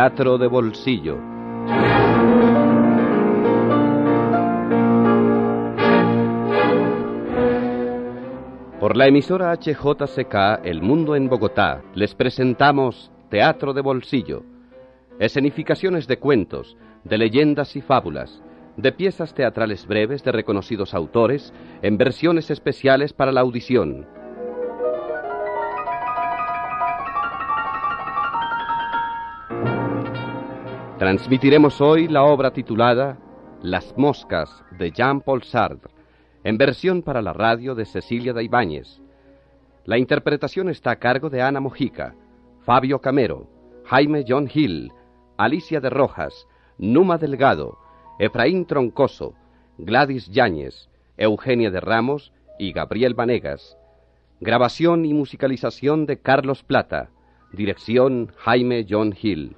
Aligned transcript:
Teatro 0.00 0.38
de 0.38 0.46
Bolsillo. 0.46 1.18
Por 8.80 8.96
la 8.96 9.08
emisora 9.08 9.52
HJCK 9.52 10.64
El 10.64 10.80
Mundo 10.80 11.16
en 11.16 11.28
Bogotá 11.28 11.82
les 11.94 12.14
presentamos 12.14 13.12
Teatro 13.28 13.74
de 13.74 13.82
Bolsillo, 13.82 14.42
escenificaciones 15.18 16.06
de 16.06 16.18
cuentos, 16.18 16.78
de 17.04 17.18
leyendas 17.18 17.76
y 17.76 17.82
fábulas, 17.82 18.42
de 18.78 18.92
piezas 18.92 19.34
teatrales 19.34 19.86
breves 19.86 20.24
de 20.24 20.32
reconocidos 20.32 20.94
autores 20.94 21.52
en 21.82 21.98
versiones 21.98 22.50
especiales 22.50 23.12
para 23.12 23.32
la 23.32 23.42
audición. 23.42 24.06
Transmitiremos 31.00 31.80
hoy 31.80 32.08
la 32.08 32.24
obra 32.24 32.50
titulada 32.50 33.16
Las 33.62 33.96
moscas 33.96 34.62
de 34.78 34.90
Jean-Paul 34.90 35.42
Sartre, 35.44 35.90
en 36.44 36.58
versión 36.58 37.00
para 37.00 37.22
la 37.22 37.32
radio 37.32 37.74
de 37.74 37.86
Cecilia 37.86 38.34
de 38.34 38.44
Ibáñez. 38.44 39.00
La 39.86 39.96
interpretación 39.96 40.68
está 40.68 40.90
a 40.90 40.96
cargo 40.96 41.30
de 41.30 41.40
Ana 41.40 41.58
Mojica, 41.58 42.14
Fabio 42.66 42.98
Camero, 42.98 43.48
Jaime 43.86 44.26
John 44.28 44.46
Hill, 44.52 44.92
Alicia 45.38 45.80
de 45.80 45.88
Rojas, 45.88 46.46
Numa 46.76 47.16
Delgado, 47.16 47.78
Efraín 48.18 48.66
Troncoso, 48.66 49.32
Gladys 49.78 50.28
Yáñez, 50.28 50.90
Eugenia 51.16 51.70
de 51.70 51.80
Ramos 51.80 52.30
y 52.58 52.72
Gabriel 52.72 53.14
Vanegas. 53.14 53.74
Grabación 54.40 55.06
y 55.06 55.14
musicalización 55.14 56.04
de 56.04 56.18
Carlos 56.18 56.62
Plata. 56.62 57.08
Dirección 57.54 58.30
Jaime 58.36 58.84
John 58.86 59.14
Hill. 59.18 59.56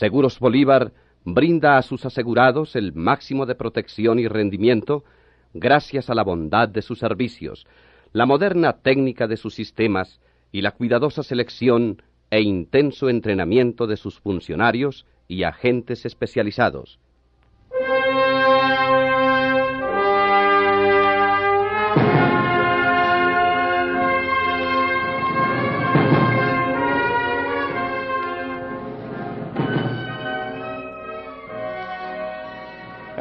Seguros 0.00 0.38
Bolívar 0.38 0.94
brinda 1.26 1.76
a 1.76 1.82
sus 1.82 2.06
asegurados 2.06 2.74
el 2.74 2.94
máximo 2.94 3.44
de 3.44 3.54
protección 3.54 4.18
y 4.18 4.28
rendimiento 4.28 5.04
gracias 5.52 6.08
a 6.08 6.14
la 6.14 6.24
bondad 6.24 6.70
de 6.70 6.80
sus 6.80 6.98
servicios, 6.98 7.66
la 8.14 8.24
moderna 8.24 8.78
técnica 8.78 9.26
de 9.26 9.36
sus 9.36 9.54
sistemas 9.54 10.18
y 10.52 10.62
la 10.62 10.70
cuidadosa 10.70 11.22
selección 11.22 12.02
e 12.30 12.40
intenso 12.40 13.10
entrenamiento 13.10 13.86
de 13.86 13.98
sus 13.98 14.18
funcionarios 14.20 15.04
y 15.28 15.42
agentes 15.42 16.06
especializados. 16.06 16.98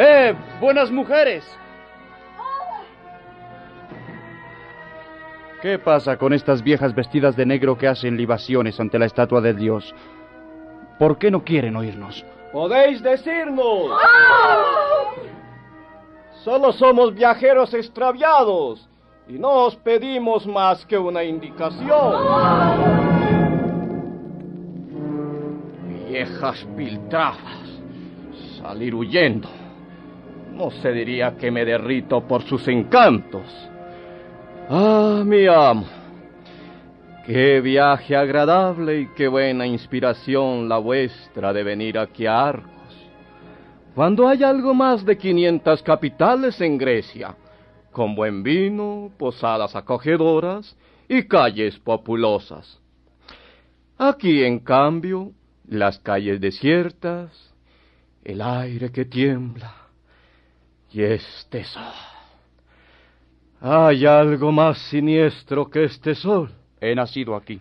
¡Eh! 0.02 0.34
¡Buenas 0.62 0.90
mujeres! 0.90 1.44
¿Qué 5.62 5.78
pasa 5.78 6.16
con 6.16 6.32
estas 6.32 6.64
viejas 6.64 6.96
vestidas 6.96 7.36
de 7.36 7.46
negro 7.46 7.78
que 7.78 7.90
hacen 7.90 8.16
libaciones 8.16 8.80
ante 8.80 8.98
la 8.98 9.08
estatua 9.08 9.42
de 9.42 9.54
Dios? 9.54 9.94
¿Por 10.98 11.18
qué 11.18 11.30
no 11.30 11.44
quieren 11.44 11.76
oírnos? 11.76 12.26
Podéis 12.54 13.04
decirnos. 13.04 13.92
Solo 16.46 16.72
somos 16.72 17.14
viajeros 17.14 17.74
extraviados 17.74 18.88
y 19.28 19.34
no 19.34 19.66
os 19.66 19.76
pedimos 19.76 20.48
más 20.48 20.86
que 20.86 20.98
una 20.98 21.26
indicación. 21.26 22.14
Viejas 26.08 26.66
piltrafas, 26.78 27.82
salir 28.62 28.96
huyendo. 28.96 29.59
No 30.60 30.72
se 30.72 30.92
diría 30.92 31.38
que 31.38 31.52
me 31.52 31.64
derrito 31.64 32.28
por 32.28 32.44
sus 32.44 32.68
encantos. 32.68 33.46
Ah, 34.70 35.24
mi 35.26 35.48
amo. 35.48 35.88
Qué 37.26 37.62
viaje 37.62 38.14
agradable 38.14 39.00
y 39.00 39.08
qué 39.16 39.30
buena 39.30 39.66
inspiración 39.66 40.68
la 40.68 40.78
vuestra 40.78 41.54
de 41.54 41.64
venir 41.64 41.98
aquí 41.98 42.26
a 42.26 42.50
Arcos. 42.50 43.08
Cuando 43.96 44.28
hay 44.28 44.44
algo 44.44 44.74
más 44.74 45.06
de 45.06 45.18
500 45.18 45.82
capitales 45.82 46.60
en 46.60 46.78
Grecia, 46.78 47.38
con 47.94 48.14
buen 48.14 48.44
vino, 48.44 49.12
posadas 49.18 49.78
acogedoras 49.78 50.76
y 51.08 51.24
calles 51.24 51.80
populosas. 51.80 52.82
Aquí, 53.98 54.44
en 54.44 54.60
cambio, 54.60 55.32
las 55.70 56.00
calles 56.00 56.42
desiertas, 56.42 57.32
el 58.26 58.42
aire 58.42 58.92
que 58.92 59.06
tiembla 59.06 59.79
y 60.92 61.04
este 61.04 61.64
sol. 61.64 61.94
¿Hay 63.62 64.06
algo 64.06 64.52
más 64.52 64.78
siniestro 64.90 65.70
que 65.70 65.84
este 65.84 66.16
sol? 66.16 66.52
He 66.80 66.96
nacido 66.96 67.36
aquí. 67.36 67.60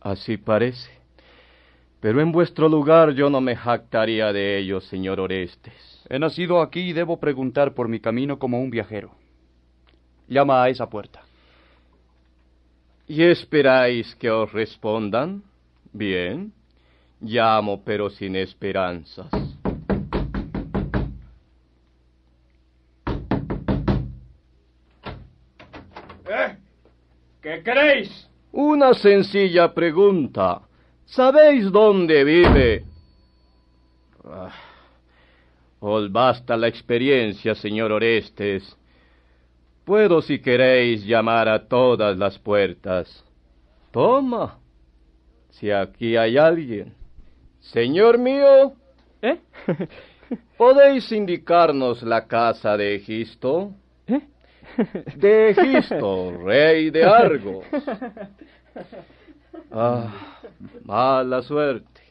Así 0.00 0.36
parece. 0.36 0.90
Pero 2.00 2.20
en 2.20 2.32
vuestro 2.32 2.68
lugar 2.68 3.12
yo 3.12 3.28
no 3.28 3.40
me 3.40 3.56
jactaría 3.56 4.32
de 4.32 4.58
ello, 4.58 4.80
señor 4.80 5.20
Orestes. 5.20 6.04
He 6.08 6.18
nacido 6.18 6.62
aquí 6.62 6.80
y 6.80 6.92
debo 6.92 7.18
preguntar 7.18 7.74
por 7.74 7.88
mi 7.88 8.00
camino 8.00 8.38
como 8.38 8.60
un 8.60 8.70
viajero. 8.70 9.10
Llama 10.28 10.62
a 10.62 10.68
esa 10.68 10.88
puerta. 10.88 11.22
¿Y 13.06 13.22
esperáis 13.22 14.14
que 14.14 14.30
os 14.30 14.50
respondan? 14.52 15.42
Bien. 15.92 16.52
Llamo, 17.20 17.82
pero 17.84 18.08
sin 18.08 18.36
esperanzas. 18.36 19.28
¿Qué 27.60 27.64
queréis? 27.64 28.26
Una 28.52 28.94
sencilla 28.94 29.74
pregunta. 29.74 30.62
¿Sabéis 31.04 31.70
dónde 31.70 32.24
vive? 32.24 32.84
Ah, 34.24 34.50
os 35.80 36.10
basta 36.10 36.56
la 36.56 36.68
experiencia, 36.68 37.54
señor 37.54 37.92
Orestes. 37.92 38.76
Puedo, 39.84 40.22
si 40.22 40.40
queréis, 40.40 41.04
llamar 41.04 41.50
a 41.50 41.68
todas 41.68 42.16
las 42.16 42.38
puertas. 42.38 43.24
Toma. 43.90 44.58
Si 45.50 45.70
aquí 45.70 46.16
hay 46.16 46.38
alguien. 46.38 46.94
Señor 47.58 48.16
mío. 48.16 48.72
¿Eh? 49.20 49.38
¿Podéis 50.56 51.12
indicarnos 51.12 52.02
la 52.02 52.26
casa 52.26 52.78
de 52.78 52.94
Egisto? 52.94 53.74
De 55.16 55.50
Egisto, 55.50 56.32
rey 56.44 56.90
de 56.90 57.04
Argos. 57.04 57.64
Ah, 59.72 60.42
mala 60.84 61.42
suerte. 61.42 62.02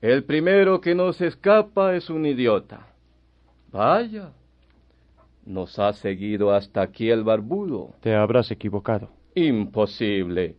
El 0.00 0.24
primero 0.24 0.80
que 0.80 0.94
nos 0.94 1.20
escapa 1.20 1.94
es 1.94 2.10
un 2.10 2.26
idiota. 2.26 2.88
Vaya. 3.70 4.32
Nos 5.46 5.78
ha 5.78 5.92
seguido 5.92 6.52
hasta 6.52 6.82
aquí 6.82 7.10
el 7.10 7.22
barbudo. 7.22 7.94
Te 8.00 8.14
habrás 8.14 8.50
equivocado. 8.50 9.10
Imposible. 9.34 10.56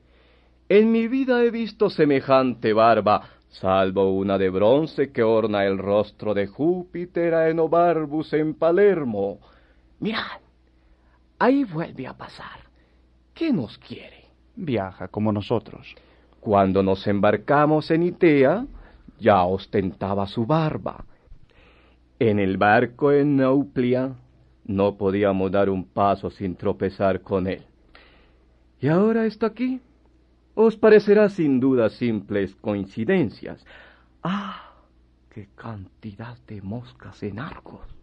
En 0.69 0.91
mi 0.91 1.07
vida 1.07 1.43
he 1.43 1.51
visto 1.51 1.89
semejante 1.89 2.73
barba, 2.73 3.29
salvo 3.49 4.13
una 4.13 4.37
de 4.37 4.49
bronce 4.49 5.11
que 5.11 5.21
orna 5.21 5.65
el 5.65 5.77
rostro 5.77 6.33
de 6.33 6.47
Júpiter 6.47 7.33
a 7.33 7.49
Enobarbus 7.49 8.33
en 8.33 8.55
Palermo. 8.55 9.39
Mirad, 9.99 10.41
ahí 11.45 11.63
vuelve 11.63 12.07
a 12.07 12.13
pasar. 12.13 12.59
¿Qué 13.33 13.53
nos 13.53 13.77
quiere? 13.77 14.25
Viaja 14.55 15.07
como 15.07 15.31
nosotros. 15.31 15.95
Cuando 16.39 16.81
nos 16.81 17.05
embarcamos 17.07 17.91
en 17.91 18.03
Itea, 18.03 18.65
ya 19.19 19.43
ostentaba 19.43 20.25
su 20.27 20.45
barba. 20.45 21.05
En 22.17 22.39
el 22.39 22.57
barco 22.57 23.11
en 23.11 23.37
Nauplia 23.37 24.15
no 24.65 24.97
podíamos 24.97 25.51
dar 25.51 25.69
un 25.69 25.85
paso 25.85 26.29
sin 26.29 26.55
tropezar 26.55 27.21
con 27.21 27.47
él. 27.47 27.63
Y 28.79 28.87
ahora 28.87 29.25
está 29.25 29.47
aquí. 29.47 29.81
Os 30.55 30.77
parecerá 30.77 31.29
sin 31.29 31.59
duda 31.59 31.89
simples 31.89 32.55
coincidencias. 32.55 33.65
¡Ah! 34.23 34.71
¡Qué 35.29 35.49
cantidad 35.55 36.37
de 36.47 36.61
moscas 36.61 37.21
en 37.21 37.39
Argos! 37.39 37.94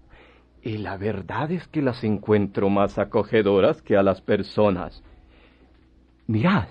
Y 0.63 0.79
la 0.79 0.97
verdad 0.97 1.51
es 1.51 1.67
que 1.69 1.83
las 1.83 2.05
encuentro 2.05 2.71
más 2.71 2.99
acogedoras 2.99 3.83
que 3.83 3.97
a 3.97 4.03
las 4.03 4.21
personas. 4.21 5.03
Mirad. 6.29 6.69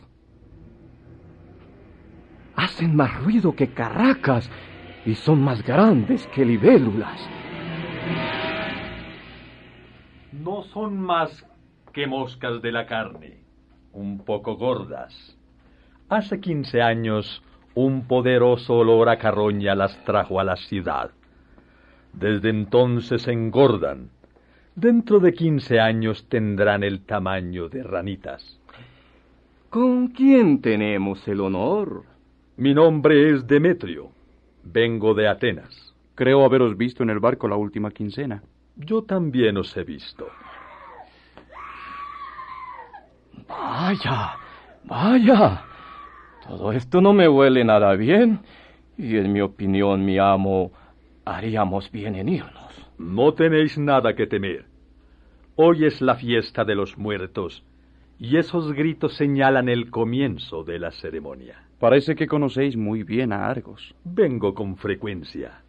Hacen 2.55 2.95
más 2.95 3.21
ruido 3.21 3.53
que 3.53 3.73
carracas 3.73 4.49
y 5.05 5.15
son 5.15 5.41
más 5.41 5.61
grandes 5.63 6.25
que 6.27 6.45
libélulas. 6.45 7.19
No 10.31 10.63
son 10.63 10.97
más 10.97 11.45
que 11.91 12.07
moscas 12.07 12.61
de 12.61 12.71
la 12.71 12.85
carne, 12.85 13.43
un 13.91 14.23
poco 14.23 14.55
gordas. 14.55 15.38
Hace 16.07 16.39
quince 16.39 16.81
años 16.81 17.43
un 17.73 18.07
poderoso 18.07 18.75
olor 18.75 19.09
a 19.09 19.17
carroña 19.17 19.75
las 19.75 20.01
trajo 20.05 20.39
a 20.39 20.43
la 20.45 20.55
ciudad. 20.55 21.11
Desde 22.13 22.50
entonces 22.50 23.28
engordan. 23.28 24.10
Dentro 24.75 25.19
de 25.19 25.34
quince 25.34 25.80
años 25.80 26.25
tendrán 26.30 26.84
el 26.84 27.02
tamaño 27.02 27.69
de 27.69 27.84
ranitas. 27.84 28.60
¿Con 29.69 30.10
quién 30.10 30.62
tenemos 30.62 31.28
el 31.28 31.42
honor? 31.42 32.04
Mi 32.58 32.74
nombre 32.74 33.31
es 33.31 33.48
Demetrio. 33.48 34.10
Vengo 34.63 35.13
de 35.13 35.28
Atenas. 35.28 35.94
Creo 36.16 36.46
haberos 36.46 36.78
visto 36.78 37.04
en 37.04 37.10
el 37.10 37.19
barco 37.19 37.48
la 37.48 37.56
última 37.56 37.92
quincena. 37.92 38.44
Yo 38.75 39.04
también 39.04 39.58
os 39.58 39.75
he 39.75 39.84
visto. 39.84 40.28
Vaya, 43.48 44.34
vaya. 44.84 45.63
Todo 46.48 46.72
esto 46.72 47.02
no 47.02 47.13
me 47.13 47.28
huele 47.28 47.63
nada 47.63 47.94
bien. 47.96 48.40
Y 48.98 49.18
en 49.18 49.31
mi 49.34 49.42
opinión, 49.42 50.06
mi 50.06 50.18
amo, 50.18 50.72
haríamos 51.25 51.91
bien 51.91 52.15
en 52.15 52.29
irnos. 52.29 52.89
No 52.97 53.33
tenéis 53.33 53.77
nada 53.77 54.15
que 54.15 54.27
temer. 54.27 54.65
Hoy 55.56 55.85
es 55.85 56.01
la 56.01 56.15
fiesta 56.15 56.63
de 56.63 56.75
los 56.75 56.97
muertos, 56.97 57.63
y 58.19 58.38
esos 58.38 58.71
gritos 58.73 59.15
señalan 59.15 59.68
el 59.68 59.89
comienzo 59.89 60.63
de 60.63 60.79
la 60.79 60.91
ceremonia. 60.91 61.63
Parece 61.79 62.15
que 62.15 62.27
conocéis 62.27 62.77
muy 62.77 63.03
bien 63.03 63.33
a 63.33 63.47
Argos. 63.47 63.95
Vengo 64.03 64.53
con 64.53 64.77
frecuencia. 64.77 65.62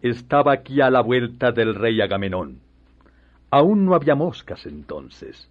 Estaba 0.00 0.52
aquí 0.52 0.80
a 0.80 0.90
la 0.90 1.00
vuelta 1.00 1.50
del 1.50 1.74
rey 1.74 2.00
Agamenón. 2.00 2.60
Aún 3.50 3.84
no 3.84 3.94
había 3.94 4.14
moscas 4.14 4.64
entonces. 4.66 5.50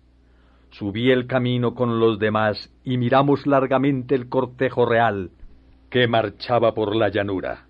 Subí 0.70 1.12
el 1.12 1.28
camino 1.28 1.76
con 1.76 2.00
los 2.00 2.20
demás 2.20 2.72
y 2.84 2.98
miramos 2.98 3.46
largamente 3.46 4.16
el 4.16 4.30
cortejo 4.30 4.86
real 4.86 5.32
que 5.90 6.08
marchaba 6.08 6.74
por 6.74 6.96
la 6.96 7.10
llanura. 7.10 7.67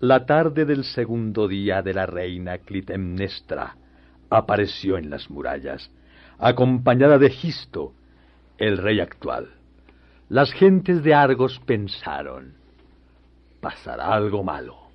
La 0.00 0.24
tarde 0.24 0.64
del 0.64 0.84
segundo 0.84 1.46
día 1.46 1.82
de 1.82 1.92
la 1.92 2.06
reina 2.06 2.56
Clitemnestra 2.56 3.76
apareció 4.30 4.96
en 4.96 5.10
las 5.10 5.28
murallas, 5.28 5.90
acompañada 6.38 7.18
de 7.18 7.28
Gisto, 7.28 7.92
el 8.56 8.78
rey 8.78 9.00
actual. 9.00 9.50
Las 10.30 10.52
gentes 10.52 11.02
de 11.02 11.12
Argos 11.12 11.60
pensaron, 11.66 12.54
pasará 13.60 14.14
algo 14.14 14.42
malo, 14.42 14.88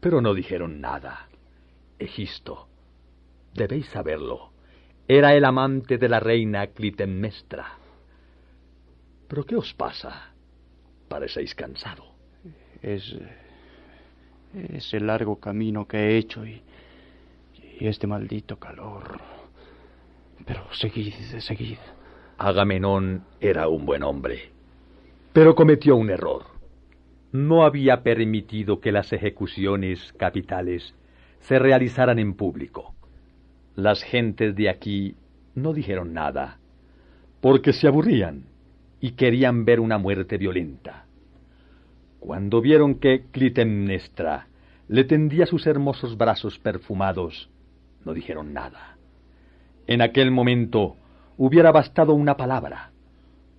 pero 0.00 0.20
no 0.20 0.34
dijeron 0.34 0.78
nada. 0.78 1.26
Egisto, 1.98 2.68
debéis 3.54 3.86
saberlo, 3.86 4.50
era 5.08 5.34
el 5.34 5.46
amante 5.46 5.96
de 5.96 6.08
la 6.10 6.20
reina 6.20 6.66
Clitemnestra. 6.66 7.78
¿Pero 9.26 9.46
qué 9.46 9.56
os 9.56 9.72
pasa? 9.72 10.34
Parecéis 11.08 11.54
cansado. 11.54 12.04
Es. 12.82 13.16
Es 14.54 14.94
el 14.94 15.06
largo 15.06 15.40
camino 15.40 15.86
que 15.86 15.98
he 15.98 16.16
hecho 16.16 16.46
y. 16.46 16.62
y 17.80 17.86
este 17.86 18.06
maldito 18.06 18.58
calor. 18.58 19.20
Pero 20.44 20.62
seguid, 20.72 21.14
seguid. 21.38 21.78
Agamenón 22.38 23.24
era 23.40 23.68
un 23.68 23.86
buen 23.86 24.02
hombre, 24.02 24.50
pero 25.32 25.54
cometió 25.54 25.96
un 25.96 26.10
error. 26.10 26.44
No 27.32 27.64
había 27.64 28.02
permitido 28.02 28.80
que 28.80 28.92
las 28.92 29.12
ejecuciones 29.12 30.12
capitales 30.16 30.94
se 31.40 31.58
realizaran 31.58 32.18
en 32.18 32.34
público. 32.34 32.94
Las 33.76 34.02
gentes 34.02 34.54
de 34.54 34.68
aquí 34.68 35.16
no 35.54 35.72
dijeron 35.72 36.12
nada, 36.12 36.58
porque 37.40 37.72
se 37.72 37.86
aburrían 37.86 38.44
y 39.00 39.12
querían 39.12 39.64
ver 39.64 39.80
una 39.80 39.98
muerte 39.98 40.38
violenta. 40.38 41.06
Cuando 42.24 42.62
vieron 42.62 42.94
que 42.94 43.26
Clitemnestra 43.32 44.46
le 44.88 45.04
tendía 45.04 45.44
sus 45.44 45.66
hermosos 45.66 46.16
brazos 46.16 46.58
perfumados, 46.58 47.50
no 48.02 48.14
dijeron 48.14 48.54
nada. 48.54 48.96
En 49.86 50.00
aquel 50.00 50.30
momento 50.30 50.96
hubiera 51.36 51.70
bastado 51.70 52.14
una 52.14 52.38
palabra, 52.38 52.92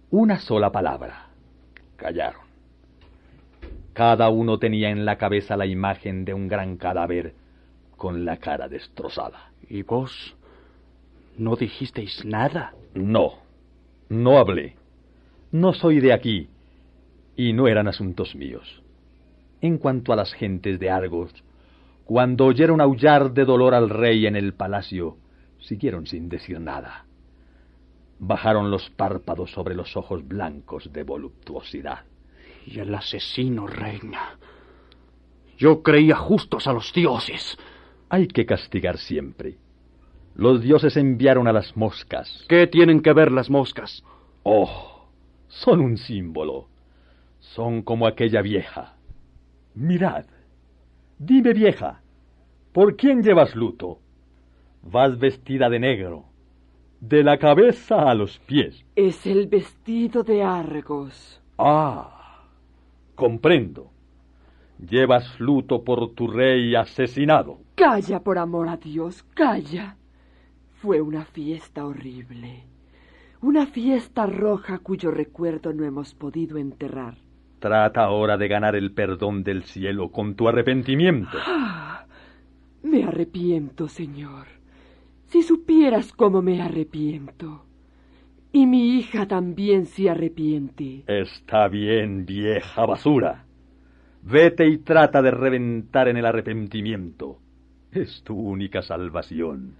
una 0.09 0.39
sola 0.39 0.71
palabra. 0.71 1.27
Callaron. 1.95 2.41
Cada 3.94 4.29
uno 4.29 4.57
tenía 4.57 4.89
en 4.89 5.06
la 5.06 5.19
cabeza 5.19 5.56
la 5.57 5.68
imagen 5.68 6.25
de 6.25 6.33
un 6.33 6.47
gran 6.47 6.77
cadáver 6.77 7.35
con 7.95 8.25
la 8.25 8.38
cara 8.38 8.68
destrozada. 8.68 9.51
¿Y 9.69 9.83
vos? 9.83 10.35
¿No 11.38 11.56
dijisteis 11.56 12.25
nada? 12.25 12.73
No, 12.95 13.33
no 14.09 14.39
hablé. 14.39 14.75
No 15.51 15.71
soy 15.73 16.00
de 16.00 16.13
aquí, 16.13 16.50
y 17.35 17.53
no 17.53 17.67
eran 17.67 17.87
asuntos 17.87 18.35
míos. 18.35 18.81
En 19.61 19.77
cuanto 19.77 20.13
a 20.13 20.15
las 20.15 20.33
gentes 20.33 20.79
de 20.79 20.89
Argos, 20.89 21.31
cuando 22.05 22.45
oyeron 22.45 22.81
aullar 22.81 23.33
de 23.33 23.45
dolor 23.45 23.73
al 23.73 23.89
rey 23.89 24.27
en 24.27 24.35
el 24.35 24.53
palacio, 24.53 25.17
siguieron 25.59 26.05
sin 26.05 26.29
decir 26.29 26.59
nada. 26.59 27.05
Bajaron 28.19 28.71
los 28.71 28.89
párpados 28.91 29.51
sobre 29.51 29.75
los 29.75 29.97
ojos 29.97 30.25
blancos 30.27 30.91
de 30.93 31.03
voluptuosidad. 31.03 32.05
Y 32.65 32.79
el 32.79 32.93
asesino 32.93 33.67
reina. 33.67 34.37
Yo 35.57 35.83
creía 35.83 36.15
justos 36.15 36.67
a 36.67 36.73
los 36.73 36.93
dioses. 36.93 37.57
Hay 38.09 38.27
que 38.27 38.45
castigar 38.45 38.97
siempre. 38.97 39.57
Los 40.35 40.61
dioses 40.61 40.97
enviaron 40.97 41.47
a 41.47 41.53
las 41.53 41.75
moscas. 41.77 42.45
¿Qué 42.49 42.67
tienen 42.67 43.01
que 43.01 43.13
ver 43.13 43.31
las 43.31 43.49
moscas? 43.49 44.03
Oh, 44.43 45.07
son 45.47 45.79
un 45.79 45.97
símbolo. 45.97 46.67
Son 47.53 47.83
como 47.83 48.07
aquella 48.07 48.42
vieja. 48.42 48.95
Mirad. 49.75 50.25
Dime, 51.18 51.53
vieja, 51.53 52.01
¿por 52.74 52.97
quién 52.97 53.21
llevas 53.21 53.56
luto? 53.56 54.00
Vas 54.83 55.18
vestida 55.18 55.69
de 55.69 55.80
negro, 55.80 56.25
de 57.00 57.24
la 57.24 57.38
cabeza 57.38 58.09
a 58.09 58.13
los 58.13 58.39
pies. 58.39 58.83
Es 58.95 59.25
el 59.25 59.47
vestido 59.47 60.23
de 60.23 60.44
Argos. 60.44 61.42
Ah, 61.57 62.44
comprendo. 63.16 63.92
Llevas 64.78 65.40
luto 65.40 65.83
por 65.83 66.14
tu 66.14 66.28
rey 66.28 66.75
asesinado. 66.75 67.59
Calla, 67.75 68.19
por 68.19 68.37
amor 68.37 68.68
a 68.68 68.75
Dios, 68.75 69.23
calla. 69.33 69.95
Fue 70.81 70.99
una 70.99 71.23
fiesta 71.23 71.85
horrible. 71.85 72.64
Una 73.42 73.66
fiesta 73.66 74.25
roja 74.25 74.80
cuyo 74.80 75.11
recuerdo 75.11 75.71
no 75.71 75.85
hemos 75.85 76.14
podido 76.14 76.57
enterrar. 76.57 77.24
Trata 77.66 78.04
ahora 78.04 78.38
de 78.38 78.48
ganar 78.48 78.76
el 78.76 78.92
perdón 78.92 79.44
del 79.44 79.64
cielo 79.64 80.12
con 80.12 80.36
tu 80.36 80.48
arrepentimiento. 80.48 81.36
Ah, 81.48 82.06
me 82.84 83.06
arrepiento, 83.06 83.88
Señor. 83.88 84.45
Si 85.26 85.42
supieras 85.42 86.14
cómo 86.14 86.44
me 86.44 86.62
arrepiento. 86.62 87.66
Y 88.52 88.68
mi 88.68 89.00
hija 89.00 89.28
también 89.28 89.88
se 89.88 90.12
arrepiente. 90.12 91.06
Está 91.07 91.68
bien, 91.68 92.28
vieja 92.28 92.86
basura. 92.86 93.45
Vete 94.22 94.68
y 94.68 94.78
trata 94.78 95.24
de 95.24 95.31
reventar 95.31 96.07
en 96.07 96.18
el 96.18 96.28
arrepentimiento. 96.28 97.40
Es 97.92 98.22
tu 98.22 98.36
única 98.36 98.84
salvación. 98.84 99.74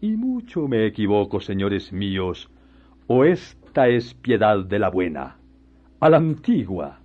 Y 0.00 0.16
mucho 0.16 0.66
me 0.66 0.86
equivoco, 0.86 1.38
señores 1.38 1.92
míos, 1.92 2.50
o 3.06 3.24
esta 3.24 3.86
es 3.86 4.14
piedad 4.14 4.64
de 4.64 4.80
la 4.80 4.90
buena, 4.90 5.38
a 6.00 6.08
la 6.08 6.18
antigua, 6.18 6.98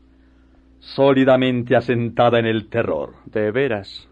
sólidamente 0.79 1.75
asentada 1.75 2.39
en 2.39 2.45
el 2.45 2.67
terror. 2.69 3.15
De 3.25 3.51
veras. 3.51 4.07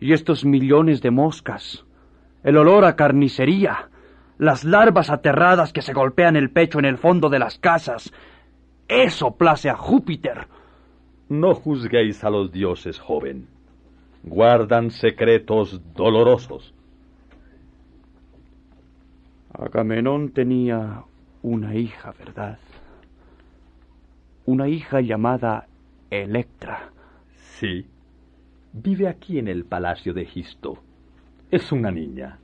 Y 0.00 0.12
estos 0.12 0.44
millones 0.44 1.02
de 1.02 1.10
moscas, 1.10 1.84
el 2.42 2.56
olor 2.56 2.84
a 2.84 2.96
carnicería, 2.96 3.88
las 4.38 4.64
larvas 4.64 5.10
aterradas 5.10 5.72
que 5.72 5.82
se 5.82 5.92
golpean 5.92 6.36
el 6.36 6.50
pecho 6.50 6.78
en 6.78 6.84
el 6.84 6.98
fondo 6.98 7.28
de 7.28 7.38
las 7.38 7.58
casas, 7.58 8.12
eso 8.88 9.36
place 9.36 9.68
a 9.68 9.76
Júpiter. 9.76 10.46
No 11.28 11.54
juzguéis 11.54 12.22
a 12.22 12.30
los 12.30 12.52
dioses, 12.52 13.00
joven. 13.00 13.48
Guardan 14.22 14.90
secretos 14.90 15.80
dolorosos. 15.94 16.72
Agamenón 19.52 20.30
tenía 20.30 21.02
una 21.42 21.74
hija, 21.74 22.12
¿verdad? 22.18 22.58
Una 24.46 24.68
hija 24.68 25.00
llamada 25.00 25.66
Electra. 26.08 26.90
Sí. 27.58 27.84
Vive 28.72 29.08
aquí 29.08 29.40
en 29.40 29.48
el 29.48 29.64
palacio 29.64 30.14
de 30.14 30.24
Gisto. 30.24 30.78
Es 31.50 31.72
una 31.72 31.90
niña. 31.90 32.38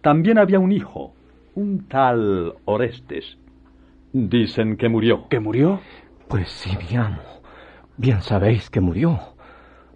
También 0.00 0.36
había 0.38 0.58
un 0.58 0.72
hijo, 0.72 1.14
un 1.54 1.86
tal 1.86 2.54
Orestes. 2.64 3.38
Dicen 4.12 4.76
que 4.76 4.88
murió. 4.88 5.28
¿Que 5.28 5.38
murió? 5.38 5.80
Pues 6.26 6.48
sí, 6.50 6.70
mi 6.76 6.96
amo. 6.96 7.22
Bien 7.96 8.20
sabéis 8.20 8.68
que 8.68 8.80
murió. 8.80 9.20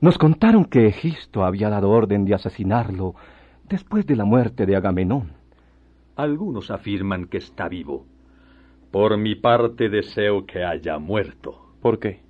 Nos 0.01 0.17
contaron 0.17 0.65
que 0.65 0.87
Egisto 0.87 1.45
había 1.45 1.71
dado 1.71 1.91
orden 1.91 2.25
de 2.25 2.35
asesinarlo 2.35 3.17
después 3.69 4.07
de 4.07 4.15
la 4.15 4.25
muerte 4.25 4.65
de 4.65 4.77
Agamenón. 4.77 5.33
Algunos 6.15 6.71
afirman 6.71 7.27
que 7.27 7.39
está 7.39 7.69
vivo. 7.69 8.07
Por 8.91 9.17
mi 9.17 9.37
parte 9.37 9.89
deseo 9.89 10.47
que 10.47 10.65
haya 10.65 10.99
muerto. 10.99 11.75
¿Por 11.81 11.99
qué? 11.99 12.21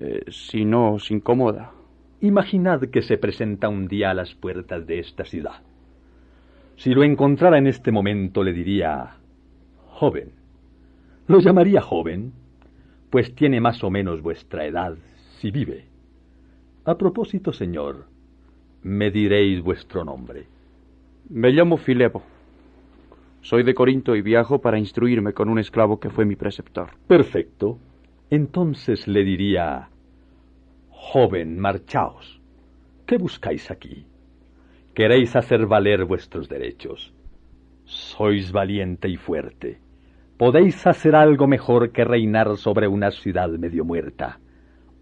Eh, 0.00 0.24
si 0.28 0.64
no 0.64 0.94
os 0.94 1.10
incomoda. 1.10 1.72
Imaginad 2.20 2.80
que 2.90 3.02
se 3.02 3.16
presenta 3.16 3.68
un 3.68 3.86
día 3.86 4.10
a 4.10 4.14
las 4.14 4.34
puertas 4.34 4.86
de 4.86 4.98
esta 4.98 5.24
ciudad. 5.24 5.62
Si 6.76 6.94
lo 6.94 7.04
encontrara 7.04 7.58
en 7.58 7.66
este 7.66 7.92
momento 7.92 8.42
le 8.42 8.52
diría, 8.52 9.16
joven. 9.86 10.32
Lo 11.28 11.40
llamaría 11.40 11.80
joven, 11.80 12.32
pues 13.10 13.34
tiene 13.34 13.60
más 13.60 13.82
o 13.84 13.90
menos 13.90 14.22
vuestra 14.22 14.64
edad, 14.66 14.96
si 15.38 15.50
vive. 15.50 15.86
A 16.84 16.96
propósito, 16.96 17.52
señor, 17.52 18.06
me 18.82 19.10
diréis 19.10 19.62
vuestro 19.62 20.04
nombre. 20.04 20.46
Me 21.28 21.50
llamo 21.50 21.76
Filepo. 21.76 22.22
Soy 23.40 23.62
de 23.62 23.74
Corinto 23.74 24.16
y 24.16 24.22
viajo 24.22 24.60
para 24.60 24.78
instruirme 24.78 25.32
con 25.32 25.48
un 25.48 25.58
esclavo 25.58 26.00
que 26.00 26.10
fue 26.10 26.24
mi 26.24 26.36
preceptor. 26.36 26.90
Perfecto. 27.06 27.78
Entonces 28.30 29.08
le 29.08 29.24
diría, 29.24 29.88
joven, 30.90 31.58
marchaos. 31.58 32.40
¿Qué 33.06 33.16
buscáis 33.16 33.70
aquí? 33.70 34.04
Queréis 34.94 35.34
hacer 35.36 35.66
valer 35.66 36.04
vuestros 36.04 36.48
derechos. 36.48 37.14
Sois 37.84 38.52
valiente 38.52 39.08
y 39.08 39.16
fuerte. 39.16 39.78
Podéis 40.36 40.86
hacer 40.86 41.16
algo 41.16 41.46
mejor 41.46 41.90
que 41.90 42.04
reinar 42.04 42.56
sobre 42.58 42.86
una 42.86 43.10
ciudad 43.10 43.48
medio 43.48 43.84
muerta, 43.84 44.40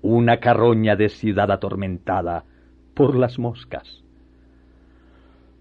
una 0.02 0.38
carroña 0.38 0.94
de 0.96 1.08
ciudad 1.08 1.50
atormentada 1.50 2.44
por 2.94 3.16
las 3.16 3.38
moscas. 3.38 4.05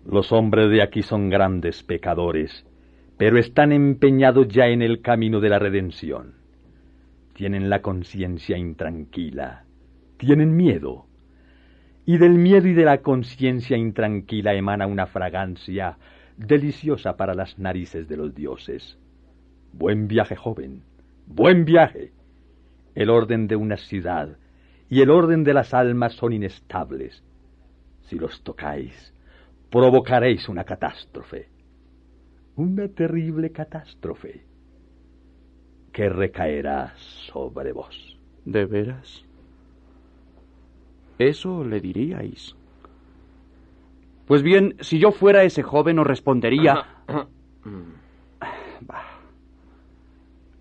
Los 0.05 0.31
hombres 0.31 0.69
de 0.69 0.83
aquí 0.83 1.01
son 1.01 1.31
grandes 1.31 1.81
pecadores, 1.81 2.63
pero 3.17 3.39
están 3.39 3.71
empeñados 3.71 4.47
ya 4.49 4.67
en 4.67 4.83
el 4.83 5.01
camino 5.01 5.39
de 5.39 5.49
la 5.49 5.57
redención. 5.57 6.35
Tienen 7.33 7.71
la 7.71 7.81
conciencia 7.81 8.55
intranquila, 8.55 9.65
tienen 10.17 10.55
miedo. 10.55 11.07
Y 12.05 12.19
del 12.19 12.37
miedo 12.37 12.67
y 12.67 12.73
de 12.73 12.85
la 12.85 12.99
conciencia 12.99 13.77
intranquila 13.77 14.53
emana 14.53 14.85
una 14.85 15.07
fragancia 15.07 15.97
deliciosa 16.37 17.17
para 17.17 17.33
las 17.33 17.57
narices 17.57 18.07
de 18.07 18.17
los 18.17 18.35
dioses. 18.35 18.99
Buen 19.73 20.07
viaje, 20.07 20.35
joven, 20.35 20.83
buen 21.25 21.65
viaje. 21.65 22.11
El 22.93 23.09
orden 23.09 23.47
de 23.47 23.55
una 23.55 23.77
ciudad 23.77 24.37
y 24.87 25.01
el 25.01 25.09
orden 25.09 25.43
de 25.43 25.55
las 25.55 25.73
almas 25.73 26.13
son 26.13 26.31
inestables. 26.31 27.23
Si 28.01 28.19
los 28.19 28.43
tocáis, 28.43 29.14
provocaréis 29.75 30.47
una 30.47 30.63
catástrofe. 30.63 31.49
Una 32.55 32.87
terrible 32.87 33.51
catástrofe 33.51 34.45
que 35.91 36.07
recaerá 36.07 36.93
sobre 36.95 37.73
vos. 37.73 38.17
¿De 38.45 38.63
veras? 38.63 39.25
Eso 41.19 41.65
le 41.65 41.81
diríais. 41.81 42.55
Pues 44.25 44.41
bien, 44.43 44.77
si 44.79 44.97
yo 44.97 45.11
fuera 45.11 45.43
ese 45.43 45.61
joven 45.61 45.99
os 45.99 46.07
respondería... 46.07 47.03
bah, 48.79 49.19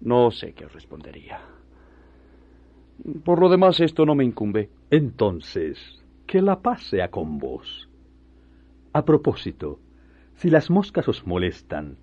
no 0.01 0.33
sé 0.33 0.55
qué 0.55 0.67
os 0.67 0.73
respondería. 0.73 1.41
Por 3.25 3.41
lo 3.41 3.49
demás, 3.49 3.79
esto 3.79 4.05
no 4.05 4.17
me 4.17 4.25
incumbe. 4.25 4.71
Entonces, 4.91 6.03
que 6.27 6.43
la 6.43 6.61
paz 6.61 6.83
sea 6.83 7.13
con 7.13 7.39
vos. 7.39 7.89
A 8.95 9.05
propósito, 9.05 9.81
si 10.37 10.51
las 10.51 10.71
moscas 10.71 11.09
os 11.09 11.27
molestan, 11.27 11.97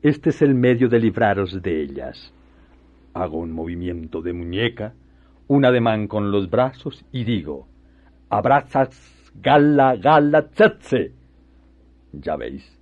este 0.00 0.30
es 0.30 0.40
el 0.40 0.54
medio 0.54 0.88
de 0.88 0.98
libraros 0.98 1.60
de 1.60 1.82
ellas. 1.82 2.32
Hago 3.12 3.36
un 3.36 3.52
movimiento 3.52 4.22
de 4.22 4.32
muñeca, 4.32 4.94
un 5.48 5.66
ademán 5.66 6.08
con 6.08 6.32
los 6.32 6.48
brazos 6.48 7.04
y 7.12 7.24
digo, 7.24 7.68
abrazas, 8.30 9.32
gala, 9.34 9.96
gala, 9.96 10.48
tsetze. 10.48 11.12
Ya 12.12 12.36
veis, 12.36 12.74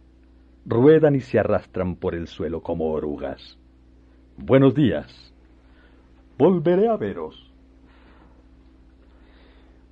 ruedan 0.65 1.17
y 1.17 1.21
se 1.21 1.41
arrastran 1.41 1.97
por 1.97 2.15
el 2.15 2.29
suelo 2.29 2.63
como 2.63 2.93
orugas. 2.93 3.59
Buenos 4.37 4.73
días. 4.73 5.35
Volveré 6.39 6.87
a 6.87 6.97
veros. 6.97 7.53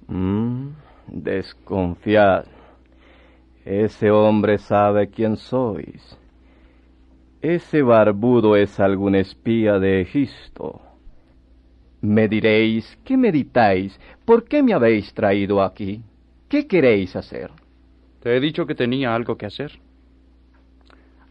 Mm. 0.06 0.68
Ese 3.64 4.10
hombre 4.10 4.58
sabe 4.58 5.10
quién 5.10 5.36
sois. 5.36 6.18
Ese 7.42 7.82
barbudo 7.82 8.56
es 8.56 8.80
algún 8.80 9.14
espía 9.14 9.78
de 9.78 10.02
Egisto. 10.02 10.80
Me 12.00 12.28
diréis, 12.28 12.98
¿qué 13.04 13.16
meditáis? 13.16 13.98
¿Por 14.24 14.44
qué 14.44 14.62
me 14.62 14.72
habéis 14.72 15.12
traído 15.12 15.62
aquí? 15.62 16.02
¿Qué 16.48 16.66
queréis 16.66 17.14
hacer? 17.16 17.50
Te 18.22 18.36
he 18.36 18.40
dicho 18.40 18.66
que 18.66 18.74
tenía 18.74 19.14
algo 19.14 19.36
que 19.36 19.46
hacer. 19.46 19.78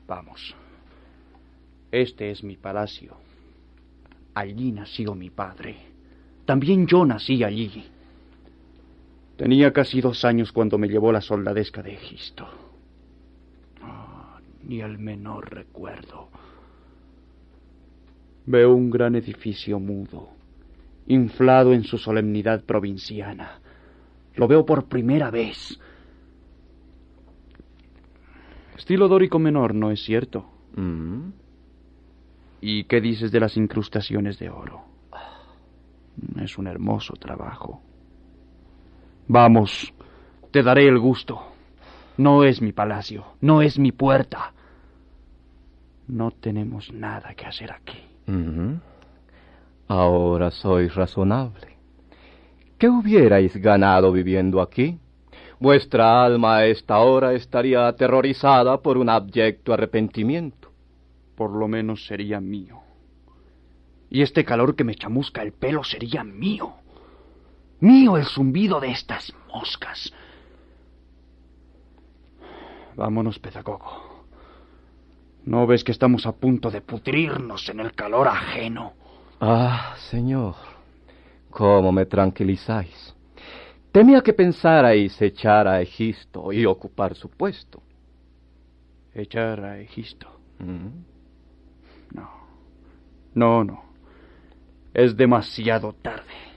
Vamos. 0.08 0.56
Este 1.92 2.32
es 2.32 2.44
mi 2.44 2.56
palacio. 2.56 3.18
Allí 4.36 4.72
nació 4.72 5.16
mi 5.16 5.30
padre. 5.30 5.76
También 6.46 6.88
yo 6.88 7.06
nací 7.06 7.44
allí. 7.44 7.84
Tenía 9.40 9.72
casi 9.72 10.02
dos 10.02 10.26
años 10.26 10.52
cuando 10.52 10.78
me 10.78 10.90
llevó 10.90 11.14
la 11.14 11.22
soldadesca 11.22 11.82
de 11.82 11.94
Egisto. 11.94 12.46
Oh, 13.82 14.38
ni 14.64 14.82
el 14.82 14.98
menor 14.98 15.50
recuerdo. 15.54 16.28
Veo 18.46 18.74
un 18.74 18.90
gran 18.90 19.16
edificio 19.16 19.80
mudo, 19.80 20.32
inflado 21.08 21.72
en 21.72 21.86
su 21.86 21.98
solemnidad 21.98 22.66
provinciana. 22.66 23.62
Lo 24.36 24.46
veo 24.46 24.66
por 24.66 24.90
primera 24.90 25.32
vez. 25.32 25.80
Estilo 28.76 29.08
dórico 29.08 29.40
menor, 29.40 29.74
¿no 29.74 29.90
es 29.90 30.04
cierto? 30.04 30.52
Mm. 30.76 31.30
¿Y 32.60 32.84
qué 32.84 33.00
dices 33.00 33.32
de 33.32 33.40
las 33.40 33.56
incrustaciones 33.56 34.38
de 34.38 34.50
oro? 34.50 34.84
Es 36.42 36.58
un 36.58 36.68
hermoso 36.68 37.14
trabajo. 37.14 37.84
Vamos, 39.32 39.94
te 40.50 40.64
daré 40.64 40.88
el 40.88 40.98
gusto. 40.98 41.40
No 42.18 42.44
es 42.44 42.64
mi 42.64 42.72
palacio, 42.72 43.26
no 43.42 43.62
es 43.62 43.78
mi 43.78 43.92
puerta. 43.92 44.54
No 46.08 46.32
tenemos 46.32 46.92
nada 46.92 47.36
que 47.36 47.46
hacer 47.46 47.72
aquí. 47.72 48.00
Ahora 49.88 50.50
sois 50.50 50.96
razonable. 50.96 51.78
¿Qué 52.80 52.90
hubierais 52.90 53.56
ganado 53.58 54.12
viviendo 54.12 54.62
aquí? 54.62 54.98
Vuestra 55.60 56.24
alma 56.26 56.58
a 56.58 56.66
esta 56.66 56.98
hora 56.98 57.34
estaría 57.34 57.88
aterrorizada 57.88 58.82
por 58.82 58.98
un 58.98 59.10
abyecto 59.10 59.74
arrepentimiento. 59.74 60.72
Por 61.36 61.52
lo 61.52 61.68
menos 61.68 62.08
sería 62.08 62.40
mío. 62.40 62.80
Y 64.10 64.24
este 64.24 64.44
calor 64.44 64.76
que 64.76 64.84
me 64.84 64.96
chamusca 64.96 65.44
el 65.44 65.52
pelo 65.52 65.84
sería 65.84 66.24
mío. 66.24 66.74
Mío 67.80 68.18
el 68.18 68.26
zumbido 68.26 68.80
de 68.80 68.92
estas 68.92 69.34
moscas. 69.54 70.12
Vámonos, 72.96 73.40
pedagogo. 73.40 74.26
¿No 75.46 75.66
ves 75.66 75.84
que 75.84 75.94
estamos 75.94 76.26
a 76.26 76.34
punto 76.34 76.70
de 76.70 76.82
pudrirnos 76.82 77.70
en 77.70 77.80
el 77.80 77.94
calor 77.94 78.28
ajeno? 78.28 78.94
Ah, 79.40 79.96
señor, 80.10 80.56
cómo 81.50 81.92
me 81.92 82.06
tranquilizáis. 82.06 83.16
Temía 83.92 84.22
que 84.22 84.34
pensarais 84.34 85.20
echar 85.22 85.68
a 85.68 85.82
Egisto 85.82 86.52
y 86.52 86.66
ocupar 86.66 87.16
su 87.16 87.30
puesto. 87.30 87.82
¿Echar 89.14 89.64
a 89.64 89.80
Egisto? 89.80 90.28
Mm. 90.60 91.04
No. 92.14 92.30
No, 93.34 93.64
no. 93.64 93.84
Es 94.94 95.16
demasiado 95.16 95.94
tarde. 95.94 96.49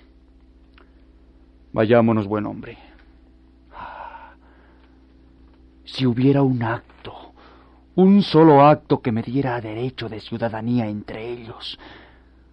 Vayámonos, 1.72 2.26
buen 2.26 2.46
hombre. 2.46 2.78
Si 5.84 6.06
hubiera 6.06 6.42
un 6.42 6.62
acto, 6.62 7.32
un 7.94 8.22
solo 8.22 8.64
acto 8.64 9.00
que 9.00 9.12
me 9.12 9.22
diera 9.22 9.60
derecho 9.60 10.08
de 10.08 10.20
ciudadanía 10.20 10.86
entre 10.86 11.28
ellos, 11.28 11.78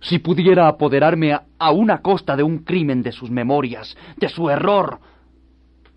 si 0.02 0.20
pudiera 0.20 0.68
apoderarme 0.68 1.34
a, 1.34 1.44
a 1.58 1.72
una 1.72 2.02
costa 2.02 2.36
de 2.36 2.44
un 2.44 2.60
crimen 2.60 3.04
de 3.04 3.12
sus 3.12 3.30
memorias, 3.30 3.96
de 4.18 4.30
su 4.30 4.50
error, 4.50 5.00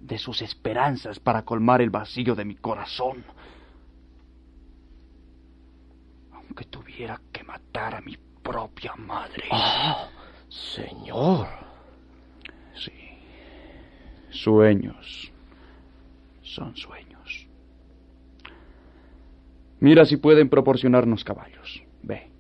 de 0.00 0.18
sus 0.18 0.42
esperanzas 0.42 1.20
para 1.20 1.42
colmar 1.42 1.80
el 1.80 1.90
vacío 1.90 2.34
de 2.34 2.44
mi 2.44 2.56
corazón, 2.56 3.24
aunque 6.32 6.64
tuviera 6.64 7.20
que 7.32 7.44
matar 7.44 7.94
a 7.94 8.00
mi 8.00 8.16
propia 8.42 8.94
madre. 8.96 9.44
Ah, 9.50 10.08
señor. 10.48 11.46
Sí 12.74 13.11
sueños. 14.32 15.32
Son 16.42 16.76
sueños. 16.76 17.46
Mira 19.80 20.04
si 20.04 20.16
pueden 20.16 20.48
proporcionarnos 20.48 21.24
caballos. 21.24 21.82
Ve. 22.02 22.31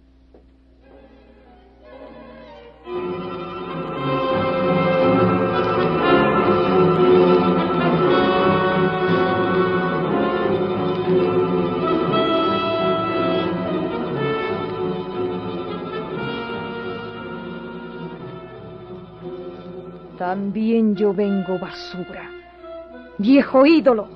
También 20.52 20.94
yo 20.94 21.14
vengo 21.14 21.58
basura, 21.58 22.28
viejo 23.16 23.64
ídolo, 23.64 24.06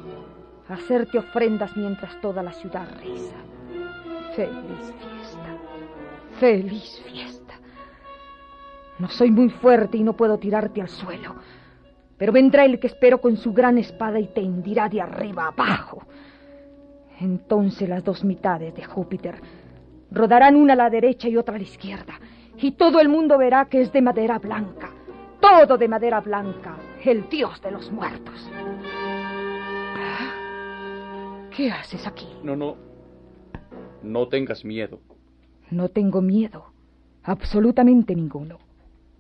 a 0.68 0.74
hacerte 0.74 1.16
ofrendas 1.16 1.74
mientras 1.78 2.20
toda 2.20 2.42
la 2.42 2.52
ciudad 2.52 2.86
reza. 3.00 3.36
Feliz 4.34 4.94
fiesta, 5.00 5.56
feliz 6.38 7.02
fiesta. 7.06 7.54
No 8.98 9.08
soy 9.08 9.30
muy 9.30 9.48
fuerte 9.48 9.96
y 9.96 10.02
no 10.02 10.12
puedo 10.12 10.36
tirarte 10.36 10.82
al 10.82 10.90
suelo, 10.90 11.36
pero 12.18 12.32
vendrá 12.32 12.66
el 12.66 12.78
que 12.78 12.88
espero 12.88 13.18
con 13.18 13.38
su 13.38 13.54
gran 13.54 13.78
espada 13.78 14.20
y 14.20 14.26
te 14.26 14.42
hendirá 14.42 14.90
de 14.90 15.00
arriba 15.00 15.46
abajo. 15.46 16.02
Entonces 17.18 17.88
las 17.88 18.04
dos 18.04 18.22
mitades 18.24 18.74
de 18.74 18.84
Júpiter 18.84 19.40
rodarán 20.10 20.54
una 20.54 20.74
a 20.74 20.76
la 20.76 20.90
derecha 20.90 21.30
y 21.30 21.38
otra 21.38 21.54
a 21.54 21.58
la 21.58 21.64
izquierda, 21.64 22.20
y 22.58 22.72
todo 22.72 23.00
el 23.00 23.08
mundo 23.08 23.38
verá 23.38 23.64
que 23.70 23.80
es 23.80 23.90
de 23.90 24.02
madera 24.02 24.38
blanca 24.38 24.95
todo 25.46 25.78
de 25.78 25.88
madera 25.88 26.20
blanca, 26.20 26.76
el 27.04 27.28
dios 27.28 27.60
de 27.62 27.70
los 27.70 27.90
muertos. 27.92 28.34
¿Qué 31.56 31.70
haces 31.70 32.06
aquí? 32.06 32.28
No, 32.42 32.56
no. 32.56 32.76
No 34.02 34.28
tengas 34.28 34.64
miedo. 34.64 35.00
No 35.70 35.88
tengo 35.88 36.20
miedo. 36.20 36.66
Absolutamente 37.22 38.14
ninguno. 38.14 38.58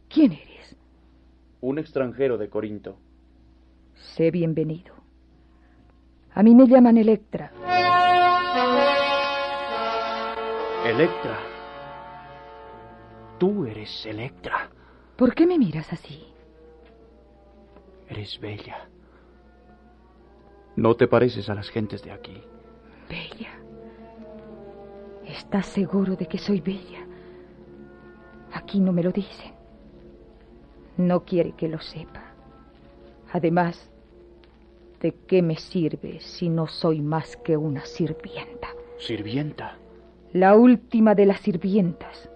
¿Quién 0.08 0.32
eres? 0.32 0.76
Un 1.60 1.78
extranjero 1.78 2.36
de 2.38 2.48
Corinto. 2.48 2.98
Sé 3.94 4.30
bienvenido. 4.30 4.94
A 6.34 6.42
mí 6.42 6.54
me 6.54 6.66
llaman 6.66 6.98
Electra. 6.98 7.52
Electra. 10.84 11.38
Tú 13.38 13.64
eres 13.64 14.04
Electra. 14.04 14.70
¿Por 15.16 15.34
qué 15.34 15.46
me 15.46 15.58
miras 15.58 15.92
así? 15.92 16.24
Eres 18.08 18.38
bella. 18.38 18.88
No 20.76 20.94
te 20.94 21.08
pareces 21.08 21.48
a 21.48 21.54
las 21.54 21.70
gentes 21.70 22.02
de 22.02 22.12
aquí. 22.12 22.42
Bella. 23.08 23.52
¿Estás 25.26 25.66
seguro 25.66 26.16
de 26.16 26.26
que 26.26 26.38
soy 26.38 26.60
bella? 26.60 27.06
Aquí 28.52 28.78
no 28.78 28.92
me 28.92 29.02
lo 29.02 29.10
dicen. 29.10 29.52
No 30.98 31.24
quiere 31.24 31.52
que 31.52 31.68
lo 31.68 31.80
sepa. 31.80 32.22
Además, 33.32 33.90
¿de 35.00 35.12
qué 35.26 35.42
me 35.42 35.56
sirve 35.56 36.20
si 36.20 36.48
no 36.48 36.66
soy 36.66 37.00
más 37.00 37.36
que 37.38 37.56
una 37.56 37.84
sirvienta? 37.86 38.68
¿Sirvienta? 38.98 39.78
La 40.32 40.56
última 40.56 41.14
de 41.14 41.26
las 41.26 41.40
sirvientas. 41.40 42.30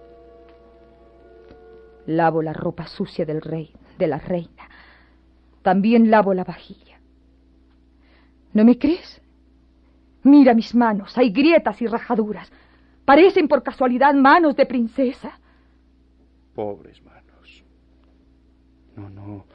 Lavo 2.05 2.41
la 2.41 2.53
ropa 2.53 2.87
sucia 2.87 3.25
del 3.25 3.41
rey, 3.41 3.71
de 3.97 4.07
la 4.07 4.17
reina. 4.17 4.69
También 5.61 6.09
lavo 6.09 6.33
la 6.33 6.43
vajilla. 6.43 6.99
¿No 8.53 8.65
me 8.65 8.77
crees? 8.77 9.21
Mira 10.23 10.53
mis 10.53 10.75
manos, 10.75 11.17
hay 11.17 11.31
grietas 11.31 11.81
y 11.81 11.87
rajaduras. 11.87 12.51
Parecen 13.05 13.47
por 13.47 13.63
casualidad 13.63 14.13
manos 14.13 14.55
de 14.55 14.65
princesa. 14.65 15.39
Pobres 16.53 17.01
manos. 17.03 17.63
No, 18.95 19.09
no, 19.09 19.45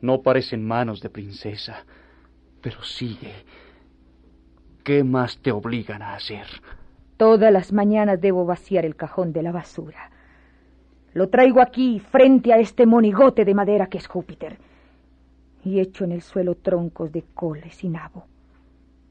no 0.00 0.22
parecen 0.22 0.64
manos 0.64 1.00
de 1.00 1.10
princesa. 1.10 1.84
Pero 2.60 2.82
sigue. 2.82 3.32
¿Qué 4.84 5.02
más 5.02 5.38
te 5.38 5.50
obligan 5.50 6.02
a 6.02 6.14
hacer? 6.14 6.46
Todas 7.16 7.52
las 7.52 7.72
mañanas 7.72 8.20
debo 8.20 8.44
vaciar 8.44 8.84
el 8.84 8.94
cajón 8.94 9.32
de 9.32 9.42
la 9.42 9.50
basura. 9.50 10.10
Lo 11.16 11.30
traigo 11.30 11.62
aquí, 11.62 11.98
frente 11.98 12.52
a 12.52 12.58
este 12.58 12.84
monigote 12.84 13.46
de 13.46 13.54
madera 13.54 13.86
que 13.86 13.96
es 13.96 14.06
Júpiter. 14.06 14.58
Y 15.64 15.80
echo 15.80 16.04
en 16.04 16.12
el 16.12 16.20
suelo 16.20 16.56
troncos 16.56 17.10
de 17.10 17.22
coles 17.22 17.82
y 17.82 17.88
nabo 17.88 18.26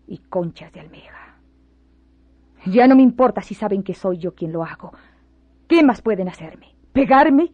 y 0.06 0.20
conchas 0.20 0.72
de 0.72 0.82
almeja. 0.82 1.36
Ya 2.68 2.86
no 2.88 2.96
me 2.96 3.02
importa 3.02 3.42
si 3.42 3.56
saben 3.56 3.82
que 3.82 3.96
soy 3.96 4.20
yo 4.20 4.36
quien 4.36 4.52
lo 4.52 4.64
hago. 4.64 4.94
¿Qué 5.68 5.82
más 5.82 6.04
pueden 6.04 6.28
hacerme? 6.28 6.76
¿Pegarme? 6.94 7.52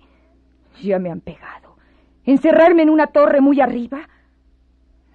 Ya 0.82 1.00
me 1.00 1.10
han 1.10 1.22
pegado. 1.22 1.78
¿Encerrarme 2.26 2.84
en 2.84 2.90
una 2.90 3.08
torre 3.08 3.40
muy 3.40 3.62
arriba? 3.62 4.02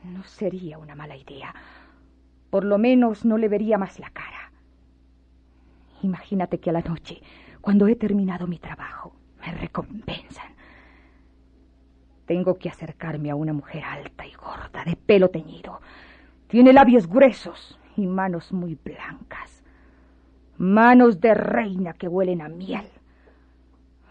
No 0.03 0.25
sería 0.25 0.79
una 0.79 0.95
mala 0.95 1.15
idea. 1.15 1.55
Por 2.49 2.65
lo 2.65 2.79
menos 2.79 3.27
no 3.27 3.37
le 3.37 3.51
vería 3.51 3.77
más 3.77 3.99
la 3.99 4.09
cara. 4.09 4.51
Imagínate 6.01 6.59
que 6.59 6.71
a 6.71 6.73
la 6.73 6.81
noche, 6.81 7.21
cuando 7.61 7.87
he 7.87 7.97
terminado 7.97 8.47
mi 8.47 8.59
trabajo, 8.59 9.16
me 9.47 9.59
recompensan. 9.59 10.55
Tengo 12.27 12.59
que 12.59 12.69
acercarme 12.69 13.31
a 13.31 13.37
una 13.37 13.53
mujer 13.53 13.85
alta 13.85 14.27
y 14.27 14.33
gorda, 14.33 14.85
de 14.85 14.97
pelo 14.97 15.29
teñido. 15.29 15.81
Tiene 16.49 16.73
labios 16.73 17.07
gruesos 17.07 17.79
y 17.97 18.07
manos 18.07 18.53
muy 18.53 18.75
blancas. 18.75 19.63
Manos 20.59 21.21
de 21.21 21.35
reina 21.35 21.93
que 21.93 22.09
huelen 22.09 22.43
a 22.43 22.49
miel. 22.49 22.89